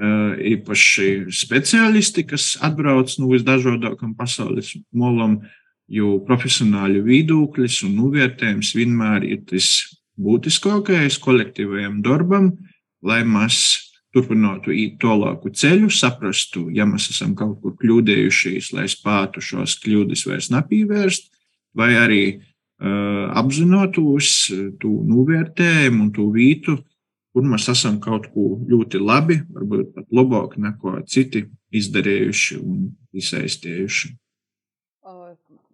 īpaši 0.00 1.08
speciālisti, 1.36 2.24
kas 2.28 2.54
atbrauc 2.64 3.12
no 3.20 3.28
visdažādākajām 3.34 4.14
pasaules 4.16 4.72
molam, 4.96 5.42
jo 5.90 6.20
profesionāļu 6.24 7.02
viedoklis 7.04 7.82
un 7.84 7.98
novērtējums 7.98 8.72
vienmēr 8.78 9.26
ir 9.28 9.42
tas 9.50 9.68
būtiskākais 10.20 11.18
kolektīvajam 11.20 12.00
darbam, 12.04 12.52
lai 13.06 13.22
mēs 13.24 13.60
turpinātu 14.14 14.74
iet 14.74 14.98
tālāku 15.02 15.52
ceļu, 15.54 15.90
saprastu, 15.94 16.66
ja 16.74 16.86
mēs 16.88 17.10
esam 17.12 17.34
kaut 17.38 17.60
kur 17.62 17.76
kļūdījušies, 17.78 18.72
lai 18.74 18.88
spētu 18.90 19.42
šos 19.44 19.76
kļūdas 19.84 20.26
vairs 20.26 20.50
nepīvērst, 20.54 21.30
vai 21.78 21.92
arī 21.98 22.22
uh, 22.34 23.30
apzinotos 23.38 24.32
to 24.82 24.94
novērtējumu 25.12 26.08
un 26.08 26.14
to 26.16 26.26
vītu, 26.34 26.80
kur 27.30 27.46
mēs 27.46 27.68
esam 27.70 28.00
kaut 28.02 28.26
ko 28.34 28.56
ļoti 28.66 28.98
labi, 28.98 29.38
varbūt 29.54 29.94
pat 29.94 30.10
labāk 30.10 30.58
nekā 30.58 31.04
citi 31.06 31.46
izdarījuši 31.70 32.58
un 32.58 32.90
iesaistījuši. 33.14 34.16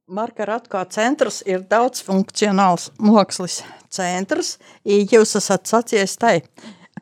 Marka 0.07 0.45
Ratko 0.47 0.79
centrs 0.95 1.41
ir 1.51 1.65
daudzfunkcionāls 1.67 2.93
mākslas 3.03 3.57
centrs. 3.91 4.53
Jūs 4.87 5.35
esat 5.41 5.67
sacījis 5.67 6.15
tai, 6.23 6.37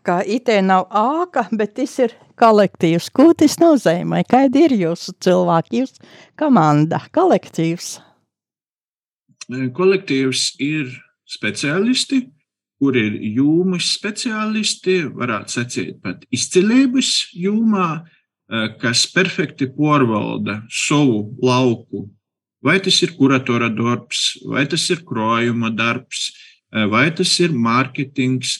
ka 0.04 0.20
IT 0.22 0.50
nav 0.64 0.86
āka, 0.92 1.46
bet 1.52 1.74
tas 1.78 1.96
ir 2.02 2.14
kolektīvs. 2.40 3.10
Ko 3.14 3.30
tas 3.36 3.56
nozīmē? 3.62 4.24
Kāda 4.28 4.66
ir 4.66 4.76
jūsu 4.76 5.14
cilvēki, 5.24 5.82
jūsu 5.82 6.08
komanda, 6.40 7.00
kolektīvs? 7.14 7.96
Kolektīvs 9.76 10.54
ir 10.64 10.90
speciālisti, 11.28 12.22
kur 12.80 12.96
ir 12.98 13.16
jūmas 13.36 13.92
speciālisti, 13.96 15.02
varētu 15.14 15.56
sacīt 15.58 16.02
pat 16.04 16.24
izcilības 16.34 17.12
jūmā, 17.38 17.88
kas 18.80 19.06
perfekti 19.12 19.70
pārvalda 19.72 20.60
savu 20.72 21.32
lauku. 21.44 22.06
Vai 22.64 22.78
tas 22.80 22.96
ir 23.04 23.12
kuratora 23.18 23.68
darbs, 23.72 24.38
vai 24.48 24.64
tas 24.68 24.84
ir 24.92 25.02
krājuma 25.04 25.68
darbs, 25.76 26.30
vai 26.72 27.10
tas 27.16 27.32
ir 27.44 27.52
mārketings, 27.52 28.58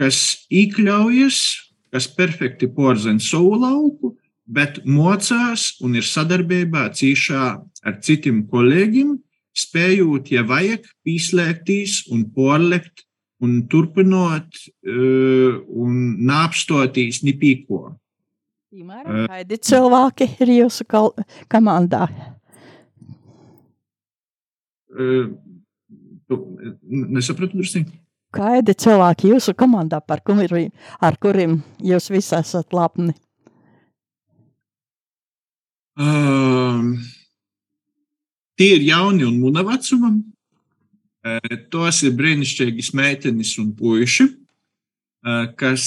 kas 0.00 0.46
iekļaujas, 0.52 1.40
kas 1.94 2.08
perfekti 2.10 2.68
porzina 2.74 3.22
savu 3.22 3.54
lauku, 3.60 4.14
bet 4.44 4.82
mocās 4.84 5.72
un 5.84 5.96
ir 5.96 6.06
sadarbībā 6.06 6.88
cīšā 6.96 7.44
ar 7.84 7.98
citiem 8.04 8.42
kolēģiem, 8.50 9.14
spējot, 9.54 10.32
ja 10.34 10.42
vajag, 10.46 10.86
pieslēgties 11.06 12.04
un 12.12 12.26
porlekt 12.34 13.04
un 13.44 13.60
turpinot 13.70 14.48
uh, 14.88 15.60
un 15.68 16.00
nāpstoties 16.26 17.22
nipīko. 17.26 17.94
Piemēram, 18.74 19.26
kādi 19.30 19.58
cilvēki 19.62 20.28
ir 20.42 20.54
jūsu 20.58 20.86
komandā? 20.90 22.08
Uh, 24.94 25.30
nesapratu 26.88 27.58
drusku. 27.58 27.84
Kādi 28.34 28.74
cilvēki 28.74 29.30
jūsu 29.30 29.54
komandā, 29.54 30.00
par 30.02 30.24
kuriem, 30.26 30.70
ar 31.00 31.18
kuriem 31.22 31.60
jūs 31.78 32.10
visi 32.10 32.34
esat 32.34 32.74
lapni? 32.74 33.14
Um, 35.94 36.96
uh, 36.98 37.12
Tie 38.54 38.76
ir 38.76 38.84
jauni 38.86 39.24
un 39.26 39.40
muna 39.42 39.64
vecumam. 39.66 40.20
Tos 41.72 42.02
ir 42.04 42.12
brīnišķīgas 42.14 42.92
meitenes 42.94 43.54
un 43.58 43.72
puiši, 43.74 44.26
kas 45.58 45.86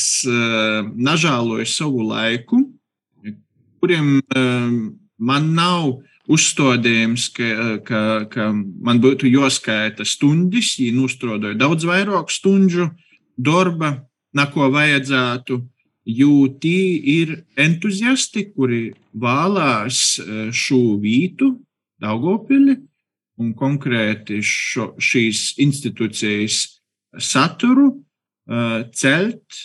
nažāloja 0.98 1.68
savu 1.70 2.08
laiku, 2.10 2.64
kuriem 3.80 4.18
man 5.30 5.52
nav 5.56 5.94
uzstādījums, 6.28 7.30
ka, 7.36 7.78
ka, 7.88 8.02
ka 8.32 8.50
man 8.54 9.00
būtu 9.04 9.30
jāskaita 9.32 10.06
stundas, 10.08 10.76
ja 10.82 10.92
nostrodoju 10.96 11.58
daudz 11.60 11.88
vairāk 11.88 12.32
stundu 12.34 12.90
darba, 13.38 13.96
nako 14.36 14.70
vajadzētu, 14.74 15.62
jo 16.08 16.34
tie 16.62 16.98
ir 17.20 17.34
entuziasti, 17.60 18.50
kuri 18.56 18.92
vēlās 19.16 20.20
šo 20.56 20.82
vītu 21.04 21.56
Daugopili 21.98 22.76
un 23.42 23.54
konkrēti 23.58 24.38
šo, 24.46 24.92
šīs 25.02 25.56
institūcijas 25.64 26.60
saturu 27.18 27.88
uh, 27.90 28.84
celt, 28.94 29.62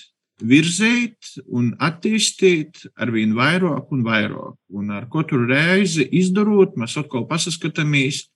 virzīt 0.48 1.36
un 1.46 1.72
attīstīt 1.82 2.84
ar 2.96 3.12
vien 3.14 3.34
vairāk 3.36 3.92
un 3.94 4.04
vairāk. 4.06 4.56
Un 4.74 4.92
ar 4.94 5.08
katru 5.12 5.44
reizi 5.48 6.06
izdarot, 6.20 6.76
mēs 6.80 6.96
atkal 7.00 7.26
pasaskatāmies, 7.30 8.26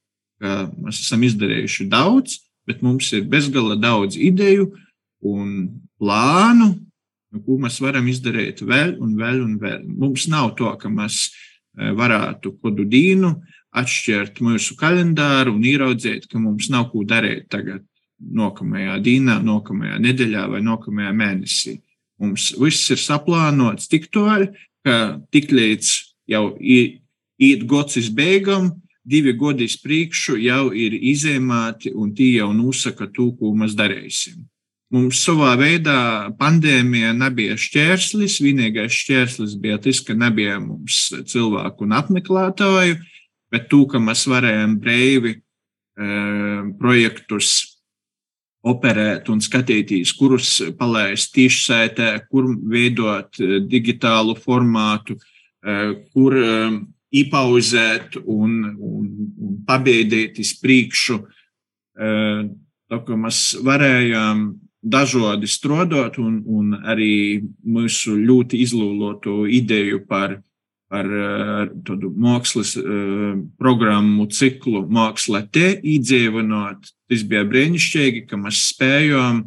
ka 0.41 0.67
mēs 0.77 1.03
esam 1.07 1.25
izdarījuši 1.27 1.89
daudz, 1.93 2.41
bet 2.67 2.83
mums 2.83 3.13
ir 3.17 3.27
bezgala 3.31 3.77
daudz 3.79 4.19
ideju 4.19 4.71
un 5.27 5.81
plānu, 6.01 6.73
ko 7.45 7.59
mēs 7.61 7.81
varam 7.85 8.07
izdarīt 8.09 8.63
vēl 8.65 8.97
un 9.03 9.17
vēl 9.19 9.43
un 9.45 9.59
vēl. 9.61 9.83
Mums 9.87 10.29
nav 10.33 10.55
to, 10.59 10.71
ka 10.81 10.89
mēs 10.93 11.29
varētu 11.77 12.57
kādu 12.63 12.87
dienu 12.89 13.35
atšķirt 13.77 14.41
mūsu 14.45 14.77
kalendāru 14.81 15.53
un 15.57 15.67
ieraudzīt, 15.69 16.31
ka 16.31 16.41
mums 16.41 16.71
nav 16.73 16.89
ko 16.93 17.05
darīt 17.09 17.51
tagad, 17.53 17.85
nākamajā 18.17 18.97
dienā, 19.05 19.37
nākamajā 19.45 19.99
nedēļā 20.01 20.47
vai 20.55 20.63
nākamajā 20.65 21.13
mēnesī. 21.17 21.75
Mums 22.23 22.51
viss 22.57 22.91
ir 22.95 23.01
saplānots 23.01 23.91
tik 23.93 24.09
toļi, 24.15 24.51
ka 24.87 25.21
tik 25.35 25.53
līdz 25.53 25.93
jau 26.33 26.45
iet 26.59 27.67
gods 27.69 28.11
beigām, 28.17 28.73
divi 29.07 29.37
gadi 29.39 29.69
priekšu 29.83 30.39
jau 30.41 30.71
ir 30.75 30.97
izēmāti 30.97 31.93
un 31.95 32.15
tie 32.17 32.39
jau 32.41 32.53
nosaka 32.57 33.07
to, 33.07 33.31
ko 33.39 33.53
mēs 33.55 33.77
darīsim. 33.79 34.47
Mums 34.95 35.19
savā 35.27 35.57
veidā 35.59 36.31
pandēmija 36.39 37.11
nebija 37.19 37.57
šķērslis. 37.59 38.39
Vienīgais 38.39 38.95
šķērslis 38.95 39.57
bija 39.59 39.81
tas, 39.83 39.99
ka 40.01 40.15
nebija 40.15 40.61
mums 40.63 41.09
cilvēku 41.27 41.89
un 41.89 41.95
apmeklētāju 41.99 43.01
bet 43.53 43.69
to, 43.71 43.85
ka 43.91 44.01
mēs 44.03 44.27
varējām 44.31 44.77
brīvi 44.83 45.37
uh, 45.37 46.69
projektus 46.81 47.76
operēt 48.67 49.31
un 49.33 49.41
skatīties, 49.45 50.13
kurus 50.19 50.59
palaist 50.79 51.33
tiešsaitē, 51.37 52.11
kur 52.31 52.51
veidot 52.71 53.41
uh, 53.41 53.57
digitālu 53.63 54.37
formātu, 54.39 55.17
uh, 55.17 55.97
kur 56.13 56.37
uh, 56.41 56.77
ipauzēt 57.17 58.19
un, 58.25 58.61
un, 58.77 59.11
un 59.39 59.59
pabeidīt 59.67 60.41
iz 60.43 60.53
priekšu. 60.61 61.21
Tā 61.97 62.99
kā 63.07 63.17
mēs 63.17 63.39
varējām 63.65 64.43
dažādi 64.87 65.49
strādāt, 65.51 66.19
un, 66.23 66.43
un 66.45 66.75
arī 66.87 67.43
mūsu 67.65 68.19
ļoti 68.21 68.61
izlūloto 68.67 69.45
ideju 69.49 70.03
par 70.09 70.37
ar, 70.93 71.11
ar 71.63 71.71
tādu 71.87 72.13
mākslas 72.23 72.77
uh, 72.79 73.37
programmu 73.59 74.29
ciklu 74.31 74.85
Māksla 74.93 75.45
te 75.53 75.75
iedzīvinot. 75.83 76.91
Tas 77.11 77.23
bija 77.27 77.47
brīnišķīgi, 77.47 78.27
ka 78.31 78.39
mēs 78.41 78.63
spējām 78.73 79.45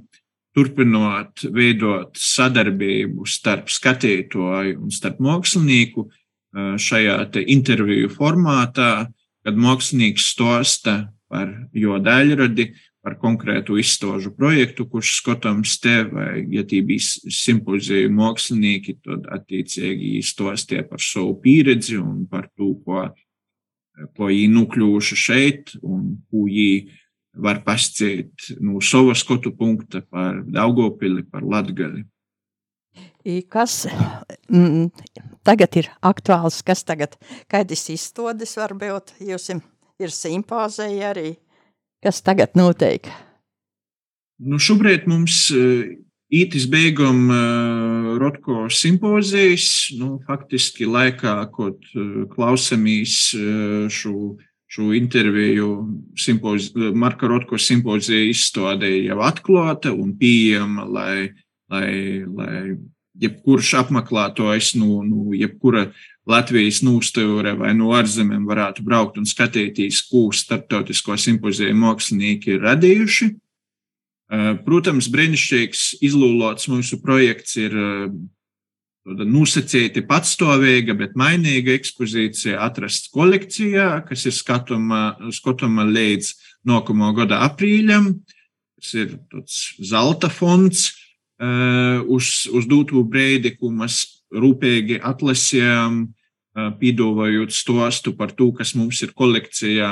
turpinot 0.58 1.46
veidot 1.56 2.18
sadarbību 2.20 3.28
starp 3.30 3.70
skatītāju 3.72 4.80
un 4.80 4.92
starp 4.94 5.22
mākslinieku 5.24 6.08
uh, 6.10 6.76
šajā 6.80 7.22
interviju 7.46 8.12
formātā, 8.12 9.08
kad 9.46 9.56
mākslinieks 9.60 10.34
stosta 10.34 11.02
par 11.30 11.52
jo 11.78 12.00
daļradi, 12.02 12.72
par 13.06 13.16
konkrētu 13.22 13.78
izstāžu 13.80 14.34
projektu, 14.36 14.86
kurš 14.90 15.14
skatāms 15.22 15.78
te, 15.80 16.02
vai, 16.12 16.44
ja 16.52 16.66
tī 16.68 16.82
bija 16.86 17.32
simpoziju 17.32 18.12
mākslinieki, 18.12 18.98
tad 19.06 19.30
attiecīgi 19.40 20.18
izstāstīja 20.20 20.84
par 20.90 21.04
savu 21.04 21.38
pieredzi 21.44 21.98
un 22.02 22.26
par 22.30 22.50
to, 22.58 22.74
ko 22.84 23.08
ko 24.16 24.30
viņi 24.30 24.48
nokļuvuši 24.54 25.18
šeit 25.20 25.76
un 25.82 26.20
ko 26.30 26.46
viņi 26.48 26.98
var 27.40 27.62
pasciet 27.66 28.50
no 28.60 28.82
sava 28.84 29.16
skotu 29.16 29.52
punkta 29.56 30.02
par 30.02 30.42
Daugopili, 30.48 31.24
par 31.24 31.46
Latgali. 31.46 32.06
Kas 33.52 33.84
mm, 34.50 34.90
tagad 35.46 35.76
ir 35.78 35.90
aktuāls, 36.02 36.64
kas 36.66 36.82
tagad, 36.88 37.18
kādas 37.52 37.86
izstādes 37.94 38.56
var 38.58 38.74
būt, 38.80 39.14
jūs 39.22 39.52
ir 40.00 40.16
simpāzija 40.16 41.12
arī, 41.12 41.36
kas 42.04 42.22
tagad 42.26 42.56
notiek? 42.60 43.08
Nu, 44.40 44.60
šobrīd 44.62 45.08
mums 45.10 45.50
ītis 46.30 46.68
beigam 46.72 47.28
Rotko 48.22 48.68
simpozijas, 48.72 49.90
nu, 50.00 50.20
faktiski 50.28 50.88
laikā, 50.88 51.36
kad 51.56 51.90
klausamies 52.32 53.18
šo, 53.92 54.16
šo 54.70 54.92
interviju 54.96 55.74
simpozi, 56.20 56.92
Marka 56.96 57.28
Rotko 57.28 57.60
simpozija 57.60 58.30
izstādē 58.30 58.94
jau 59.10 59.20
atklāta 59.28 59.92
un 59.92 60.16
pieejama, 60.20 60.88
lai, 60.88 61.18
lai, 61.72 61.92
lai 62.24 62.62
jebkurš 63.20 63.74
apmeklētājs 63.84 64.76
no, 64.80 65.02
no 65.04 65.36
jebkura 65.36 65.90
Latvijas 66.30 66.84
nūstūra 66.86 67.56
vai 67.58 67.74
no 67.78 67.94
ārzemēm 67.98 68.46
varētu 68.50 68.84
braukt 68.86 69.18
un 69.18 69.26
skatīties, 69.26 70.04
ko 70.12 70.28
starptautisko 70.36 71.18
simpoziju 71.18 71.76
mākslinieki 71.78 72.56
ir 72.56 72.66
radījuši. 72.68 73.30
Eh, 74.30 74.52
protams, 74.66 75.08
brīnišķīgs 75.10 76.04
izlūlots 76.06 76.70
mūsu 76.70 77.00
projekts 77.02 77.58
ir 77.58 77.74
eh, 77.74 78.12
nosacīti 79.10 80.04
patstāvīga, 80.06 80.94
bet 81.00 81.18
mainīga 81.18 81.74
ekspozīcija 81.74 82.60
atrasts 82.62 83.10
kolekcijā, 83.14 84.04
kas 84.06 84.28
ir 84.30 84.36
skatuma, 84.38 85.16
skatuma 85.34 85.88
līdz 85.88 86.34
nākamā 86.70 87.10
gada 87.18 87.42
aprīļam. 87.48 88.12
Tas 88.80 88.94
ir 88.96 89.18
zelta 89.82 90.30
fonds, 90.32 90.86
uh, 91.42 92.06
uz, 92.08 92.46
uz 92.54 92.68
doto 92.70 93.02
brīdi, 93.04 93.56
ko 93.60 93.74
mēs 93.76 94.04
rūpīgi 94.32 95.02
atlasījām, 95.04 96.06
pīdovājot 96.56 97.54
stostu 97.54 98.16
par 98.18 98.34
to, 98.36 98.52
kas 98.56 98.74
mums 98.76 99.02
ir 99.06 99.14
kolekcijā. 99.18 99.92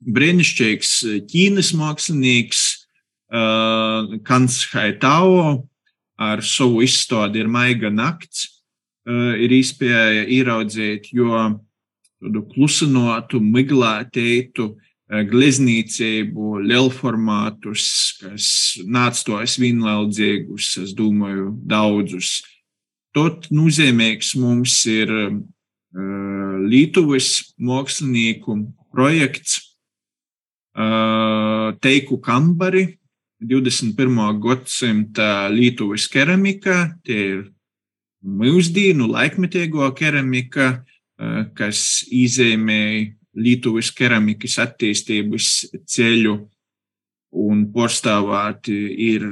Brīnišķīgs 0.00 0.92
ķīnas 1.28 1.74
mākslinieks, 1.76 2.62
Kants 3.30 4.62
Haitao, 4.72 5.66
ar 6.20 6.42
savu 6.44 6.80
izstādi 6.82 7.42
ir 7.42 7.50
Maiga 7.52 7.92
nakts, 7.92 8.48
ir 9.06 9.52
izpēja 9.54 10.24
ieraudzīt, 10.28 11.12
jo 11.14 11.36
tādu 12.20 12.42
klusinotu, 12.50 13.40
miglētītu, 13.40 14.70
gleznīcību, 15.10 16.60
lielformātus, 16.70 17.86
kas 18.20 18.48
nāca 18.86 19.24
tos 19.26 19.56
vienlaudzīgus, 19.58 20.74
es 20.84 20.92
domāju, 20.94 21.50
daudzus. 21.66 22.40
Tot 23.16 23.48
nozīmīgs 23.50 24.36
mums 24.38 24.76
ir 24.86 25.10
Lietuvas 26.70 27.54
mākslinieku 27.58 28.60
projekts 28.94 29.58
Teiku 31.82 32.20
kambari, 32.22 32.84
21. 33.42 34.38
gadsimta 34.38 35.48
Lietuvas 35.50 36.06
keramika, 36.12 36.94
tie 37.02 37.18
ir 37.32 37.40
mūsdienu 38.22 39.08
laikmetīgo 39.10 39.88
keramika, 39.96 40.84
kas 41.56 42.04
izēmēja 42.06 43.10
Lietuvas 43.40 43.90
keramikas 43.94 44.58
attīstības 44.62 45.50
ceļu 45.86 46.49
un 47.30 47.66
pārstāvēti 47.70 48.76
ir 49.06 49.26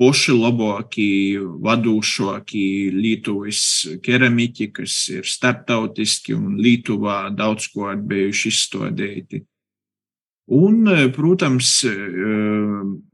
paši 0.00 0.36
labākie, 0.36 1.40
vadošākie 1.40 2.92
Lietuvas 2.94 3.60
keramiķi, 4.04 4.70
kas 4.72 4.96
ir 5.12 5.28
starptautiski 5.28 6.36
un 6.36 6.56
Lietuvā 6.60 7.26
daudz 7.36 7.68
ko 7.72 7.90
atbijuši 7.92 8.52
izstādīti. 8.52 9.44
Un, 10.46 10.86
protams, 11.10 11.70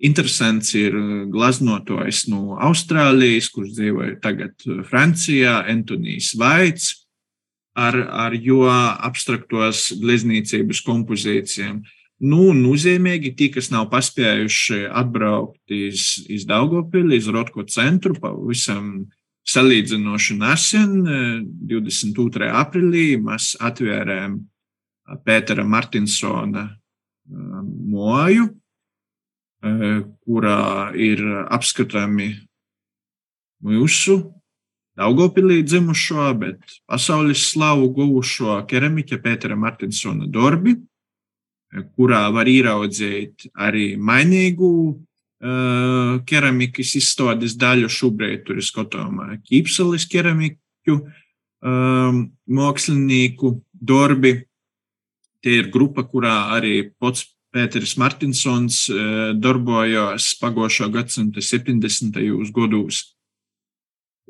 interesants 0.04 0.74
ir 0.76 0.96
glaznotājs 1.32 2.26
no 2.28 2.58
Austrālijas, 2.60 3.48
kurš 3.48 3.72
dzīvo 3.78 4.10
tagad 4.20 4.52
Francijā, 4.90 5.62
Antonijs 5.72 6.34
Vaits 6.36 6.90
ar, 7.72 7.96
ar 8.28 8.36
jo 8.36 8.66
abstraktos 8.68 9.94
gleznīcības 10.02 10.84
kompozīcijām. 10.84 11.80
Nu, 12.22 12.52
nozīmīgi 12.54 13.32
tie, 13.34 13.48
kas 13.50 13.72
nav 13.72 13.88
paspējuši 13.90 14.84
atbraukt 14.94 15.72
iz, 15.74 16.22
iz 16.30 16.46
Daugopili, 16.46 17.16
iz 17.18 17.26
Rotko 17.26 17.64
centru, 17.66 18.14
pavisam 18.14 19.08
salīdzinoši 19.50 20.36
nesen, 20.38 20.92
22. 21.66 22.46
aprīlī, 22.62 23.06
mēs 23.18 23.56
atvērām 23.58 24.38
Pētera 25.26 25.64
Martinsona 25.66 26.68
moju, 27.26 28.46
kurā 29.62 30.62
ir 30.94 31.24
apskatāmi 31.50 32.30
mūsu 33.66 34.20
Daugopilī 34.98 35.62
dzimušo, 35.64 36.30
bet 36.38 36.78
pasaules 36.86 37.46
slavu 37.50 37.90
guvušo 37.96 38.60
keramiķa 38.68 39.18
Pētera 39.24 39.56
Martinsona 39.56 40.26
darbi, 40.30 40.76
kurā 41.96 42.26
var 42.34 42.48
ieraudzīt 42.50 43.48
arī 43.56 43.92
mainīgu 43.96 44.70
uh, 44.92 46.20
keramikas 46.28 46.94
izstādes 47.00 47.56
daļu. 47.60 47.90
Šobrīd 47.92 48.46
tur 48.46 48.60
ir 48.60 48.66
skatāmā 48.66 49.38
ķīpseles 49.48 50.06
keramiķu 50.12 50.98
um, 51.00 52.24
mākslinieku 52.46 53.56
darbi. 53.72 54.42
Tie 55.42 55.58
ir 55.58 55.72
grupa, 55.74 56.04
kurā 56.06 56.54
arī 56.56 56.92
pats 57.02 57.26
Pēters 57.52 57.98
Martinsons 58.00 58.86
uh, 58.88 59.32
darbojās 59.36 60.30
pagājušā 60.40 60.88
gadsimta 60.92 61.42
70. 61.44 62.20
gados. 62.54 63.02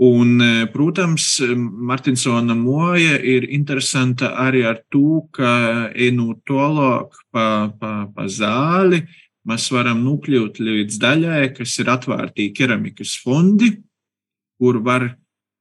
Un, 0.00 0.40
e, 0.40 0.66
protams, 0.72 1.40
Martinsona 1.56 2.54
moja 2.56 3.18
ir 3.20 3.44
interesanta 3.52 4.32
arī 4.40 4.64
ar 4.64 4.80
to, 4.90 5.28
ka 5.36 5.92
ejot 5.92 6.40
tālāk 6.48 7.18
pa, 7.30 7.46
pa, 7.78 7.92
pa 8.08 8.24
zāli, 8.26 9.02
mēs 9.44 9.68
varam 9.74 10.00
nokļūt 10.06 10.62
līdz 10.64 10.98
daļai, 11.02 11.42
kas 11.58 11.76
ir 11.82 11.92
atvērti 11.92 12.52
keramikas 12.56 13.18
fondi, 13.20 13.74
kur 14.56 14.80
var 14.80 15.10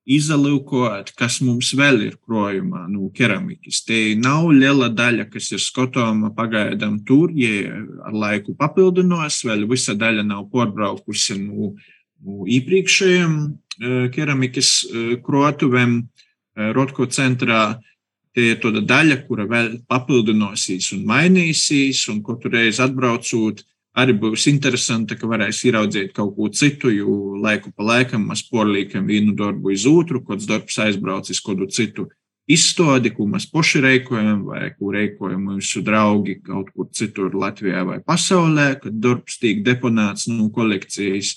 izalūkot, 0.08 1.12
kas 1.18 1.40
mums 1.46 1.74
vēl 1.78 2.02
ir 2.08 2.16
krojumā 2.24 2.88
no 2.88 3.06
nu, 3.06 3.10
keramikas. 3.14 3.84
Te 3.86 4.16
nav 4.18 4.50
liela 4.56 4.90
daļa, 4.90 5.28
kas 5.30 5.52
ir 5.52 5.62
skatāma 5.62 6.32
pagaidām 6.36 7.02
tur, 7.06 7.32
ja 7.36 7.76
ar 8.08 8.16
laiku 8.16 8.56
papildinās, 8.58 9.44
vēl 9.46 9.68
visa 9.70 9.94
daļa 9.94 10.26
nav 10.26 10.48
pārbraukusi 10.54 11.38
no, 11.44 11.74
no 12.26 12.48
iepriekšējiem 12.48 13.36
keramikas 14.14 14.72
krotuvēm 15.26 15.98
Rotko 16.76 17.08
centrā. 17.08 17.80
Tie 18.32 18.54
ir 18.54 18.62
tāda 18.64 18.80
daļa, 18.88 19.18
kura 19.28 19.44
vēl 19.44 19.82
papildināsies 19.92 20.94
un 20.96 21.02
mainīsies, 21.10 22.06
un 22.14 22.22
katru 22.24 22.54
reizi 22.54 22.80
atbraucot, 22.80 23.60
arī 24.00 24.16
būs 24.16 24.46
interesanti, 24.48 25.18
ka 25.20 25.28
varēs 25.28 25.60
ieraudzīt 25.68 26.14
kaut 26.16 26.38
ko 26.38 26.48
citu, 26.56 26.94
jo 26.96 27.36
laiku 27.44 27.74
pa 27.76 27.84
laikam 27.90 28.30
mēs 28.30 28.46
porlīkam 28.48 29.10
vienu 29.10 29.36
darbu 29.36 29.74
iz 29.76 29.84
otru, 29.90 30.24
kāds 30.24 30.48
darbs 30.48 30.80
aizbraucis 30.80 31.44
kādu 31.44 31.68
citu 31.68 32.08
izstādi, 32.52 33.12
ko 33.16 33.28
mēs 33.30 33.48
paši 33.52 33.82
reikojam, 33.84 34.46
vai 34.48 34.72
ko 34.78 34.92
reikojam 34.96 35.44
mūsu 35.52 35.84
draugi 35.86 36.40
kaut 36.46 36.72
kur 36.76 36.90
citur 36.96 37.36
Latvijā 37.38 37.84
vai 37.88 38.00
pasaulē, 38.04 38.74
kad 38.82 38.98
darbs 39.04 39.40
tiek 39.42 39.64
deponēts 39.66 40.28
no 40.32 40.50
kolekcijas. 40.56 41.36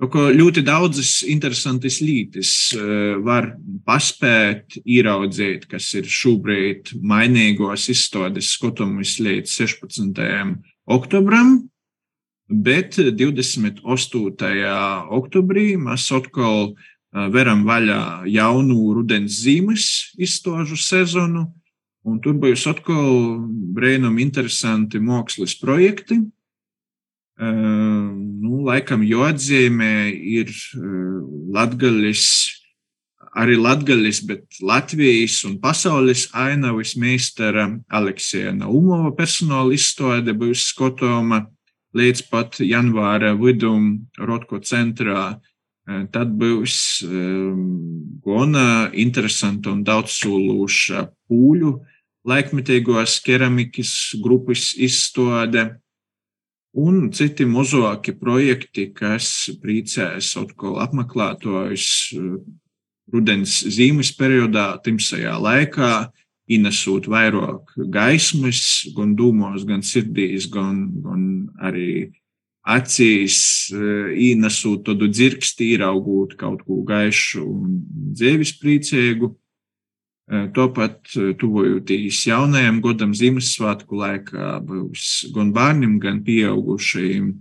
Ļoti 0.00 0.62
daudzas 0.64 1.18
interesantas 1.28 1.98
lietas 2.00 2.72
eh, 2.72 3.18
var 3.20 3.50
paspēt 3.84 4.78
ieraudzīt, 4.80 5.66
kas 5.68 5.90
ir 5.92 6.08
šobrīd 6.08 6.94
mainīgos 7.04 7.90
izstādes 7.92 8.54
skatāmies 8.56 9.18
līdz 9.20 9.52
16. 9.52 10.22
oktobram, 10.88 11.68
bet 12.48 12.96
28. 12.96 13.84
oktobrī 15.20 15.76
mēs 15.76 16.08
atkal 16.16 16.72
eh, 16.72 17.28
veram 17.28 17.68
vaļā 17.68 18.24
jaunu 18.32 18.94
rudens 18.96 19.42
zīmes 19.44 20.16
izstāžu 20.16 20.80
sezonu, 20.80 21.44
un 22.08 22.24
tur 22.24 22.40
būs 22.40 22.64
atkal 22.72 23.36
brīnum 23.76 24.16
interesanti 24.16 24.96
mākslas 24.96 25.60
projekti 25.60 26.22
nu, 27.40 28.62
laikam 28.66 29.04
jāatzīmē 29.06 30.10
ir 30.12 30.50
latgaļas 31.54 32.24
arī 33.40 33.56
Latvijas, 33.56 34.20
bet 34.26 34.58
Latvijas 34.60 35.38
un 35.46 35.58
pasaules 35.62 36.26
ainavas 36.34 36.96
meistara 36.98 37.68
Aleksija 37.88 38.52
Naumova 38.52 39.12
personāla 39.16 39.74
izstāde 39.74 40.34
būs 40.34 40.66
skotoma 40.72 41.44
līdz 41.96 42.26
pat 42.30 42.60
janvāra 42.62 43.34
vidum 43.38 44.06
Rotko 44.18 44.60
centrā. 44.62 45.38
Tad 46.12 46.34
būs 46.38 47.02
um, 47.02 47.62
gana 48.22 48.90
interesanta 48.94 49.72
un 49.72 49.80
daudzsološa 49.82 51.06
pūļu 51.26 51.72
laikmetīgos 52.30 53.16
keramikas 53.24 53.94
grupas 54.22 54.74
izstāde 54.78 55.80
un 56.76 57.10
citi 57.14 57.46
mazāki 57.48 58.14
projekti, 58.18 58.90
kas 58.94 59.50
priecēs 59.62 60.32
atkal 60.38 60.78
apmeklētājus 60.84 61.86
rudens 63.10 63.60
zīmes 63.66 64.12
periodā, 64.14 64.76
timsajā 64.84 65.34
laikā, 65.42 66.10
ienesot 66.50 67.06
vairāk 67.10 67.74
gaismas, 67.94 68.86
gan 68.96 69.14
dūmos, 69.18 69.66
gan 69.66 69.82
sirdīs, 69.86 70.48
gan, 70.50 70.88
gan 71.02 71.24
arī 71.62 72.10
acīs, 72.66 73.70
ienesot 73.72 74.84
tādu 74.86 75.08
dzirksti, 75.10 75.72
ieraugot 75.74 76.36
kaut 76.38 76.64
ko 76.66 76.82
gaišu 76.86 77.44
un 77.44 77.78
dzīves 78.14 78.56
priecīgu. 78.60 79.32
Tāpat 80.30 81.10
tuvojoties 81.40 82.20
jaunajam 82.28 82.76
gadam 82.84 83.14
Ziemassvētku 83.18 83.98
laikā 83.98 84.58
būs 84.62 85.32
gan 85.34 85.50
bērniem, 85.56 85.96
gan 85.98 86.20
pieaugušajiem 86.22 87.32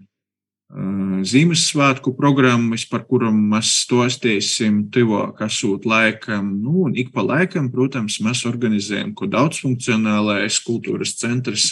Ziemassvētku 0.69 2.11
programmas, 2.13 2.83
par 2.85 3.01
kurām 3.09 3.39
mēs 3.49 3.71
stostīsim 3.87 4.83
tuvāk 4.93 5.41
esot 5.47 5.85
laikam. 5.89 6.51
Nu, 6.61 6.85
un 6.85 6.93
ik 6.97 7.09
pa 7.13 7.23
laikam, 7.25 7.71
protams, 7.73 8.19
mēs 8.21 8.43
organizējam 8.45 9.15
ko 9.17 9.25
daudzfunkcionālais 9.33 10.59
kultūras 10.65 11.15
centrs, 11.17 11.71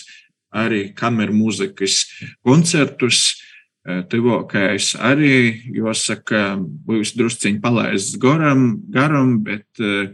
arī 0.50 0.88
kameru 0.98 1.38
mūzikas 1.38 2.08
koncertus. 2.46 3.36
Tuvākais 3.88 4.98
arī, 5.00 5.62
jāsaka, 5.72 6.58
būs 6.60 7.14
drusciņi 7.16 7.62
palaists 7.64 8.18
garam, 8.20 8.82
garam 8.92 9.38
bet 9.46 9.80
uh, 9.80 10.10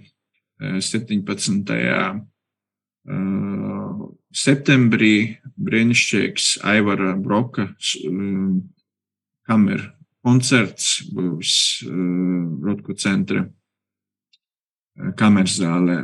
17. 0.64 1.74
septembrī 4.44 5.16
brīnišķīgs 5.60 6.46
Aivara 6.64 7.18
Broka 7.20 7.68
kameru 9.48 9.90
koncerts 10.24 11.02
būs 11.12 11.54
Rutku 12.64 12.96
centra 12.96 13.44
kameras 15.20 15.58
zālē. 15.60 15.98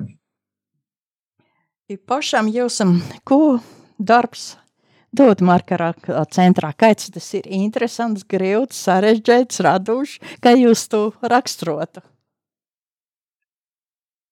I 1.90 1.98
pašam 1.98 2.50
jūsam, 2.52 3.00
ko 3.26 3.60
darbs 3.98 4.58
dod 5.16 5.42
markarā 5.42 5.94
centrā? 6.30 6.70
Kāds 6.78 7.10
tas 7.14 7.32
ir 7.38 7.48
interesants, 7.50 8.28
grūts, 8.30 8.78
sarežģīts, 8.86 9.64
radošs, 9.66 10.20
kā 10.44 10.54
jūs 10.58 10.86
to 10.92 11.04
raksturotu? 11.22 12.04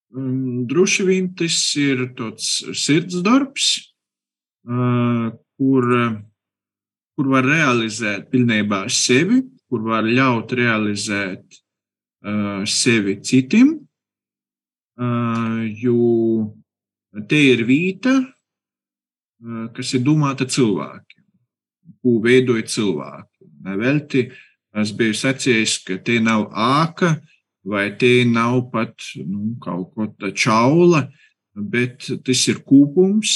Droši 0.08 1.04
vien 1.04 1.28
tas 1.36 1.58
ir 1.76 2.06
tāds 2.16 2.62
sirds 2.72 3.20
darbs, 3.24 3.66
kur, 4.64 5.84
kur 7.12 7.28
var 7.28 7.44
realizēt 7.44 8.30
pilnībā 8.32 8.86
sevi, 8.88 9.42
kur 9.68 9.84
var 9.84 10.08
ļaut 10.08 10.54
realizēt 10.56 11.60
sevi 12.64 13.18
citiem, 13.20 13.76
jo 15.76 16.00
te 17.28 17.44
ir 17.52 17.66
vīta, 17.68 18.16
kas 19.76 19.92
ir 19.94 20.06
domāta 20.08 20.48
cilvēkiem, 20.48 21.24
ko 22.00 22.18
veidoja 22.24 22.64
cilvēki. 22.64 23.44
Nevelti 23.68 24.24
es 24.78 24.96
biju 24.96 25.14
sacījis, 25.20 25.82
ka 25.84 26.00
te 26.00 26.16
nav 26.22 26.48
āka, 26.56 27.18
vai 27.68 27.90
tie 27.98 28.24
nav 28.24 28.70
pat 28.72 28.96
nu, 29.20 29.54
kaut 29.60 29.92
ko 29.94 30.08
tādu 30.08 30.32
čaula, 30.32 31.02
bet 31.54 32.08
tas 32.24 32.46
ir 32.48 32.62
kūpums, 32.64 33.34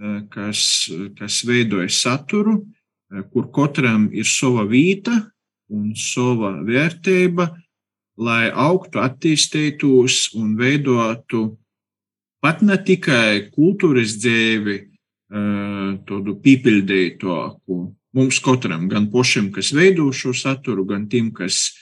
eh, 0.00 0.22
kas, 0.32 0.88
kas 1.18 1.42
veidoja 1.44 1.90
saturu, 1.92 2.62
eh, 3.12 3.22
kur 3.32 3.50
katram 3.52 4.08
ir 4.12 4.24
sava 4.24 4.64
vieta 4.64 5.30
un 5.68 5.94
sava 5.94 6.56
vērtība, 6.64 7.50
lai 8.16 8.50
augtu, 8.50 9.02
attīstītos 9.02 10.34
un 10.40 10.56
veidotu 10.56 11.58
pat 12.40 12.62
ne 12.62 12.76
tikai 12.78 13.50
kultūras 13.52 14.16
dzīvi, 14.22 14.76
eh, 14.80 15.90
tādu 16.08 16.40
pīpildītāku 16.40 17.80
mums 18.16 18.38
katram, 18.40 18.88
gan 18.88 19.10
pašam, 19.12 19.50
kas 19.52 19.72
veido 19.76 20.08
šo 20.12 20.32
saturu, 20.32 20.86
gan 20.88 21.08
tiem, 21.08 21.30
kas 21.34 21.74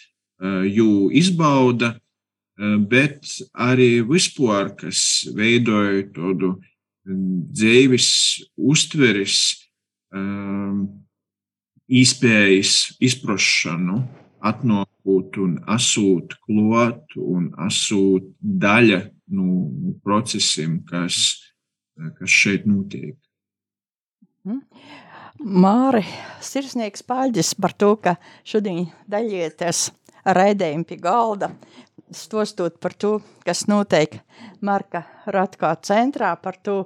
jū 0.42 1.10
izbauda, 1.14 1.94
bet 2.90 3.26
arī 3.54 4.02
vispār, 4.06 4.74
kas 4.78 5.26
veidoja 5.34 6.06
tādu 6.14 6.54
dzīves 7.04 8.08
uztveres, 8.56 9.38
izpējas 11.84 12.74
izprošanu, 13.02 13.98
atnākot 14.44 15.38
un 15.40 15.56
asūt 15.72 16.36
klot 16.44 17.16
un 17.16 17.50
asūt 17.64 18.28
daļa 18.40 19.00
no 19.34 19.44
nu, 19.44 19.94
procesiem, 20.04 20.82
kas, 20.88 21.40
kas 22.18 22.30
šeit 22.30 22.66
notiek. 22.68 23.16
Mm. 24.44 24.60
Māri, 25.44 26.04
sirsnieks 26.44 27.02
paļģis 27.08 27.54
par 27.60 27.72
to, 27.76 27.94
ka 28.00 28.14
šodien 28.46 28.84
daļieties 29.10 29.88
raidījumi 30.24 30.86
pie 30.88 30.98
galda, 31.00 31.50
stostot 32.14 32.78
par 32.80 32.94
to, 32.96 33.18
kas 33.44 33.66
notiek 33.68 34.18
Marka 34.64 35.04
Ratkā 35.26 35.74
centrā, 35.84 36.34
par 36.40 36.56
to, 36.62 36.84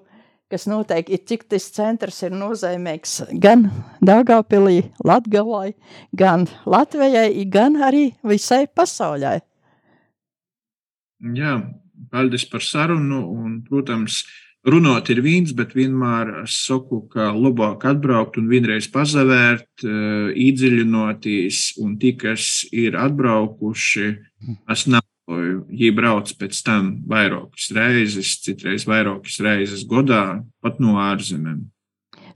kas 0.51 0.67
notiek, 0.71 1.09
ir 1.13 1.23
cik 1.29 1.45
tas 1.53 1.69
centrs 1.75 2.23
ir 2.25 2.33
nozīmīgs 2.37 3.21
gan 3.43 3.69
Daugavpilī, 4.05 4.81
Latgalai, 5.05 5.75
gan 6.17 6.49
Latvijai, 6.67 7.45
gan 7.53 7.77
arī 7.85 8.11
visai 8.27 8.67
pasaulē. 8.67 9.39
Jā, 11.35 11.59
paldies 12.13 12.47
par 12.49 12.63
sarunu 12.63 13.25
un, 13.35 13.59
protams, 13.67 14.23
runāt 14.67 15.11
ir 15.13 15.21
viens, 15.23 15.53
bet 15.57 15.75
vienmēr 15.77 16.43
es 16.45 16.57
saku, 16.67 17.03
ka 17.13 17.31
labāk 17.35 17.85
atbraukt 17.89 18.39
un 18.41 18.49
vienreiz 18.51 18.89
pazavērt, 18.91 19.85
eh, 19.85 20.33
iedziļinoties, 20.35 21.79
un 21.85 21.97
tie, 21.99 22.15
kas 22.17 22.65
ir 22.73 22.97
atbraukuši, 22.99 24.09
es 24.71 24.87
neloju, 24.87 25.67
ja 25.71 25.93
brauc 25.93 26.33
pēc 26.33 26.63
tam 26.65 27.03
vairākas 27.07 27.71
reizes, 27.75 28.39
citreiz 28.43 28.85
vairākas 28.85 29.41
reizes 29.41 29.85
godā, 29.85 30.43
pat 30.63 30.81
no 30.81 30.97
ārzemēm. 30.97 31.69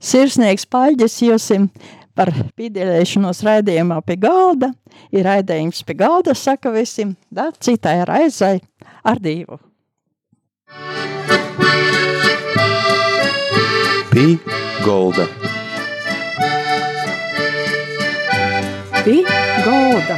Sirsnieks 0.03 0.65
paļģis 0.67 1.21
jūsim 1.23 1.69
par 2.13 2.29
piedalīšanos 2.57 3.41
raidījumā 3.47 4.01
pie 4.05 4.17
galda. 4.19 4.73
Ir 5.15 5.25
raidījums 5.25 5.83
pie 5.87 5.95
galda, 5.97 6.35
saka 6.37 6.73
visiem, 6.75 7.15
da 7.31 7.51
citai 7.55 8.01
raizai 8.09 8.59
ar 9.03 9.21
divu. 9.23 9.59
Pī 14.23 14.37
golda. 14.85 15.25
Pī 19.03 19.17
golda. 19.65 20.15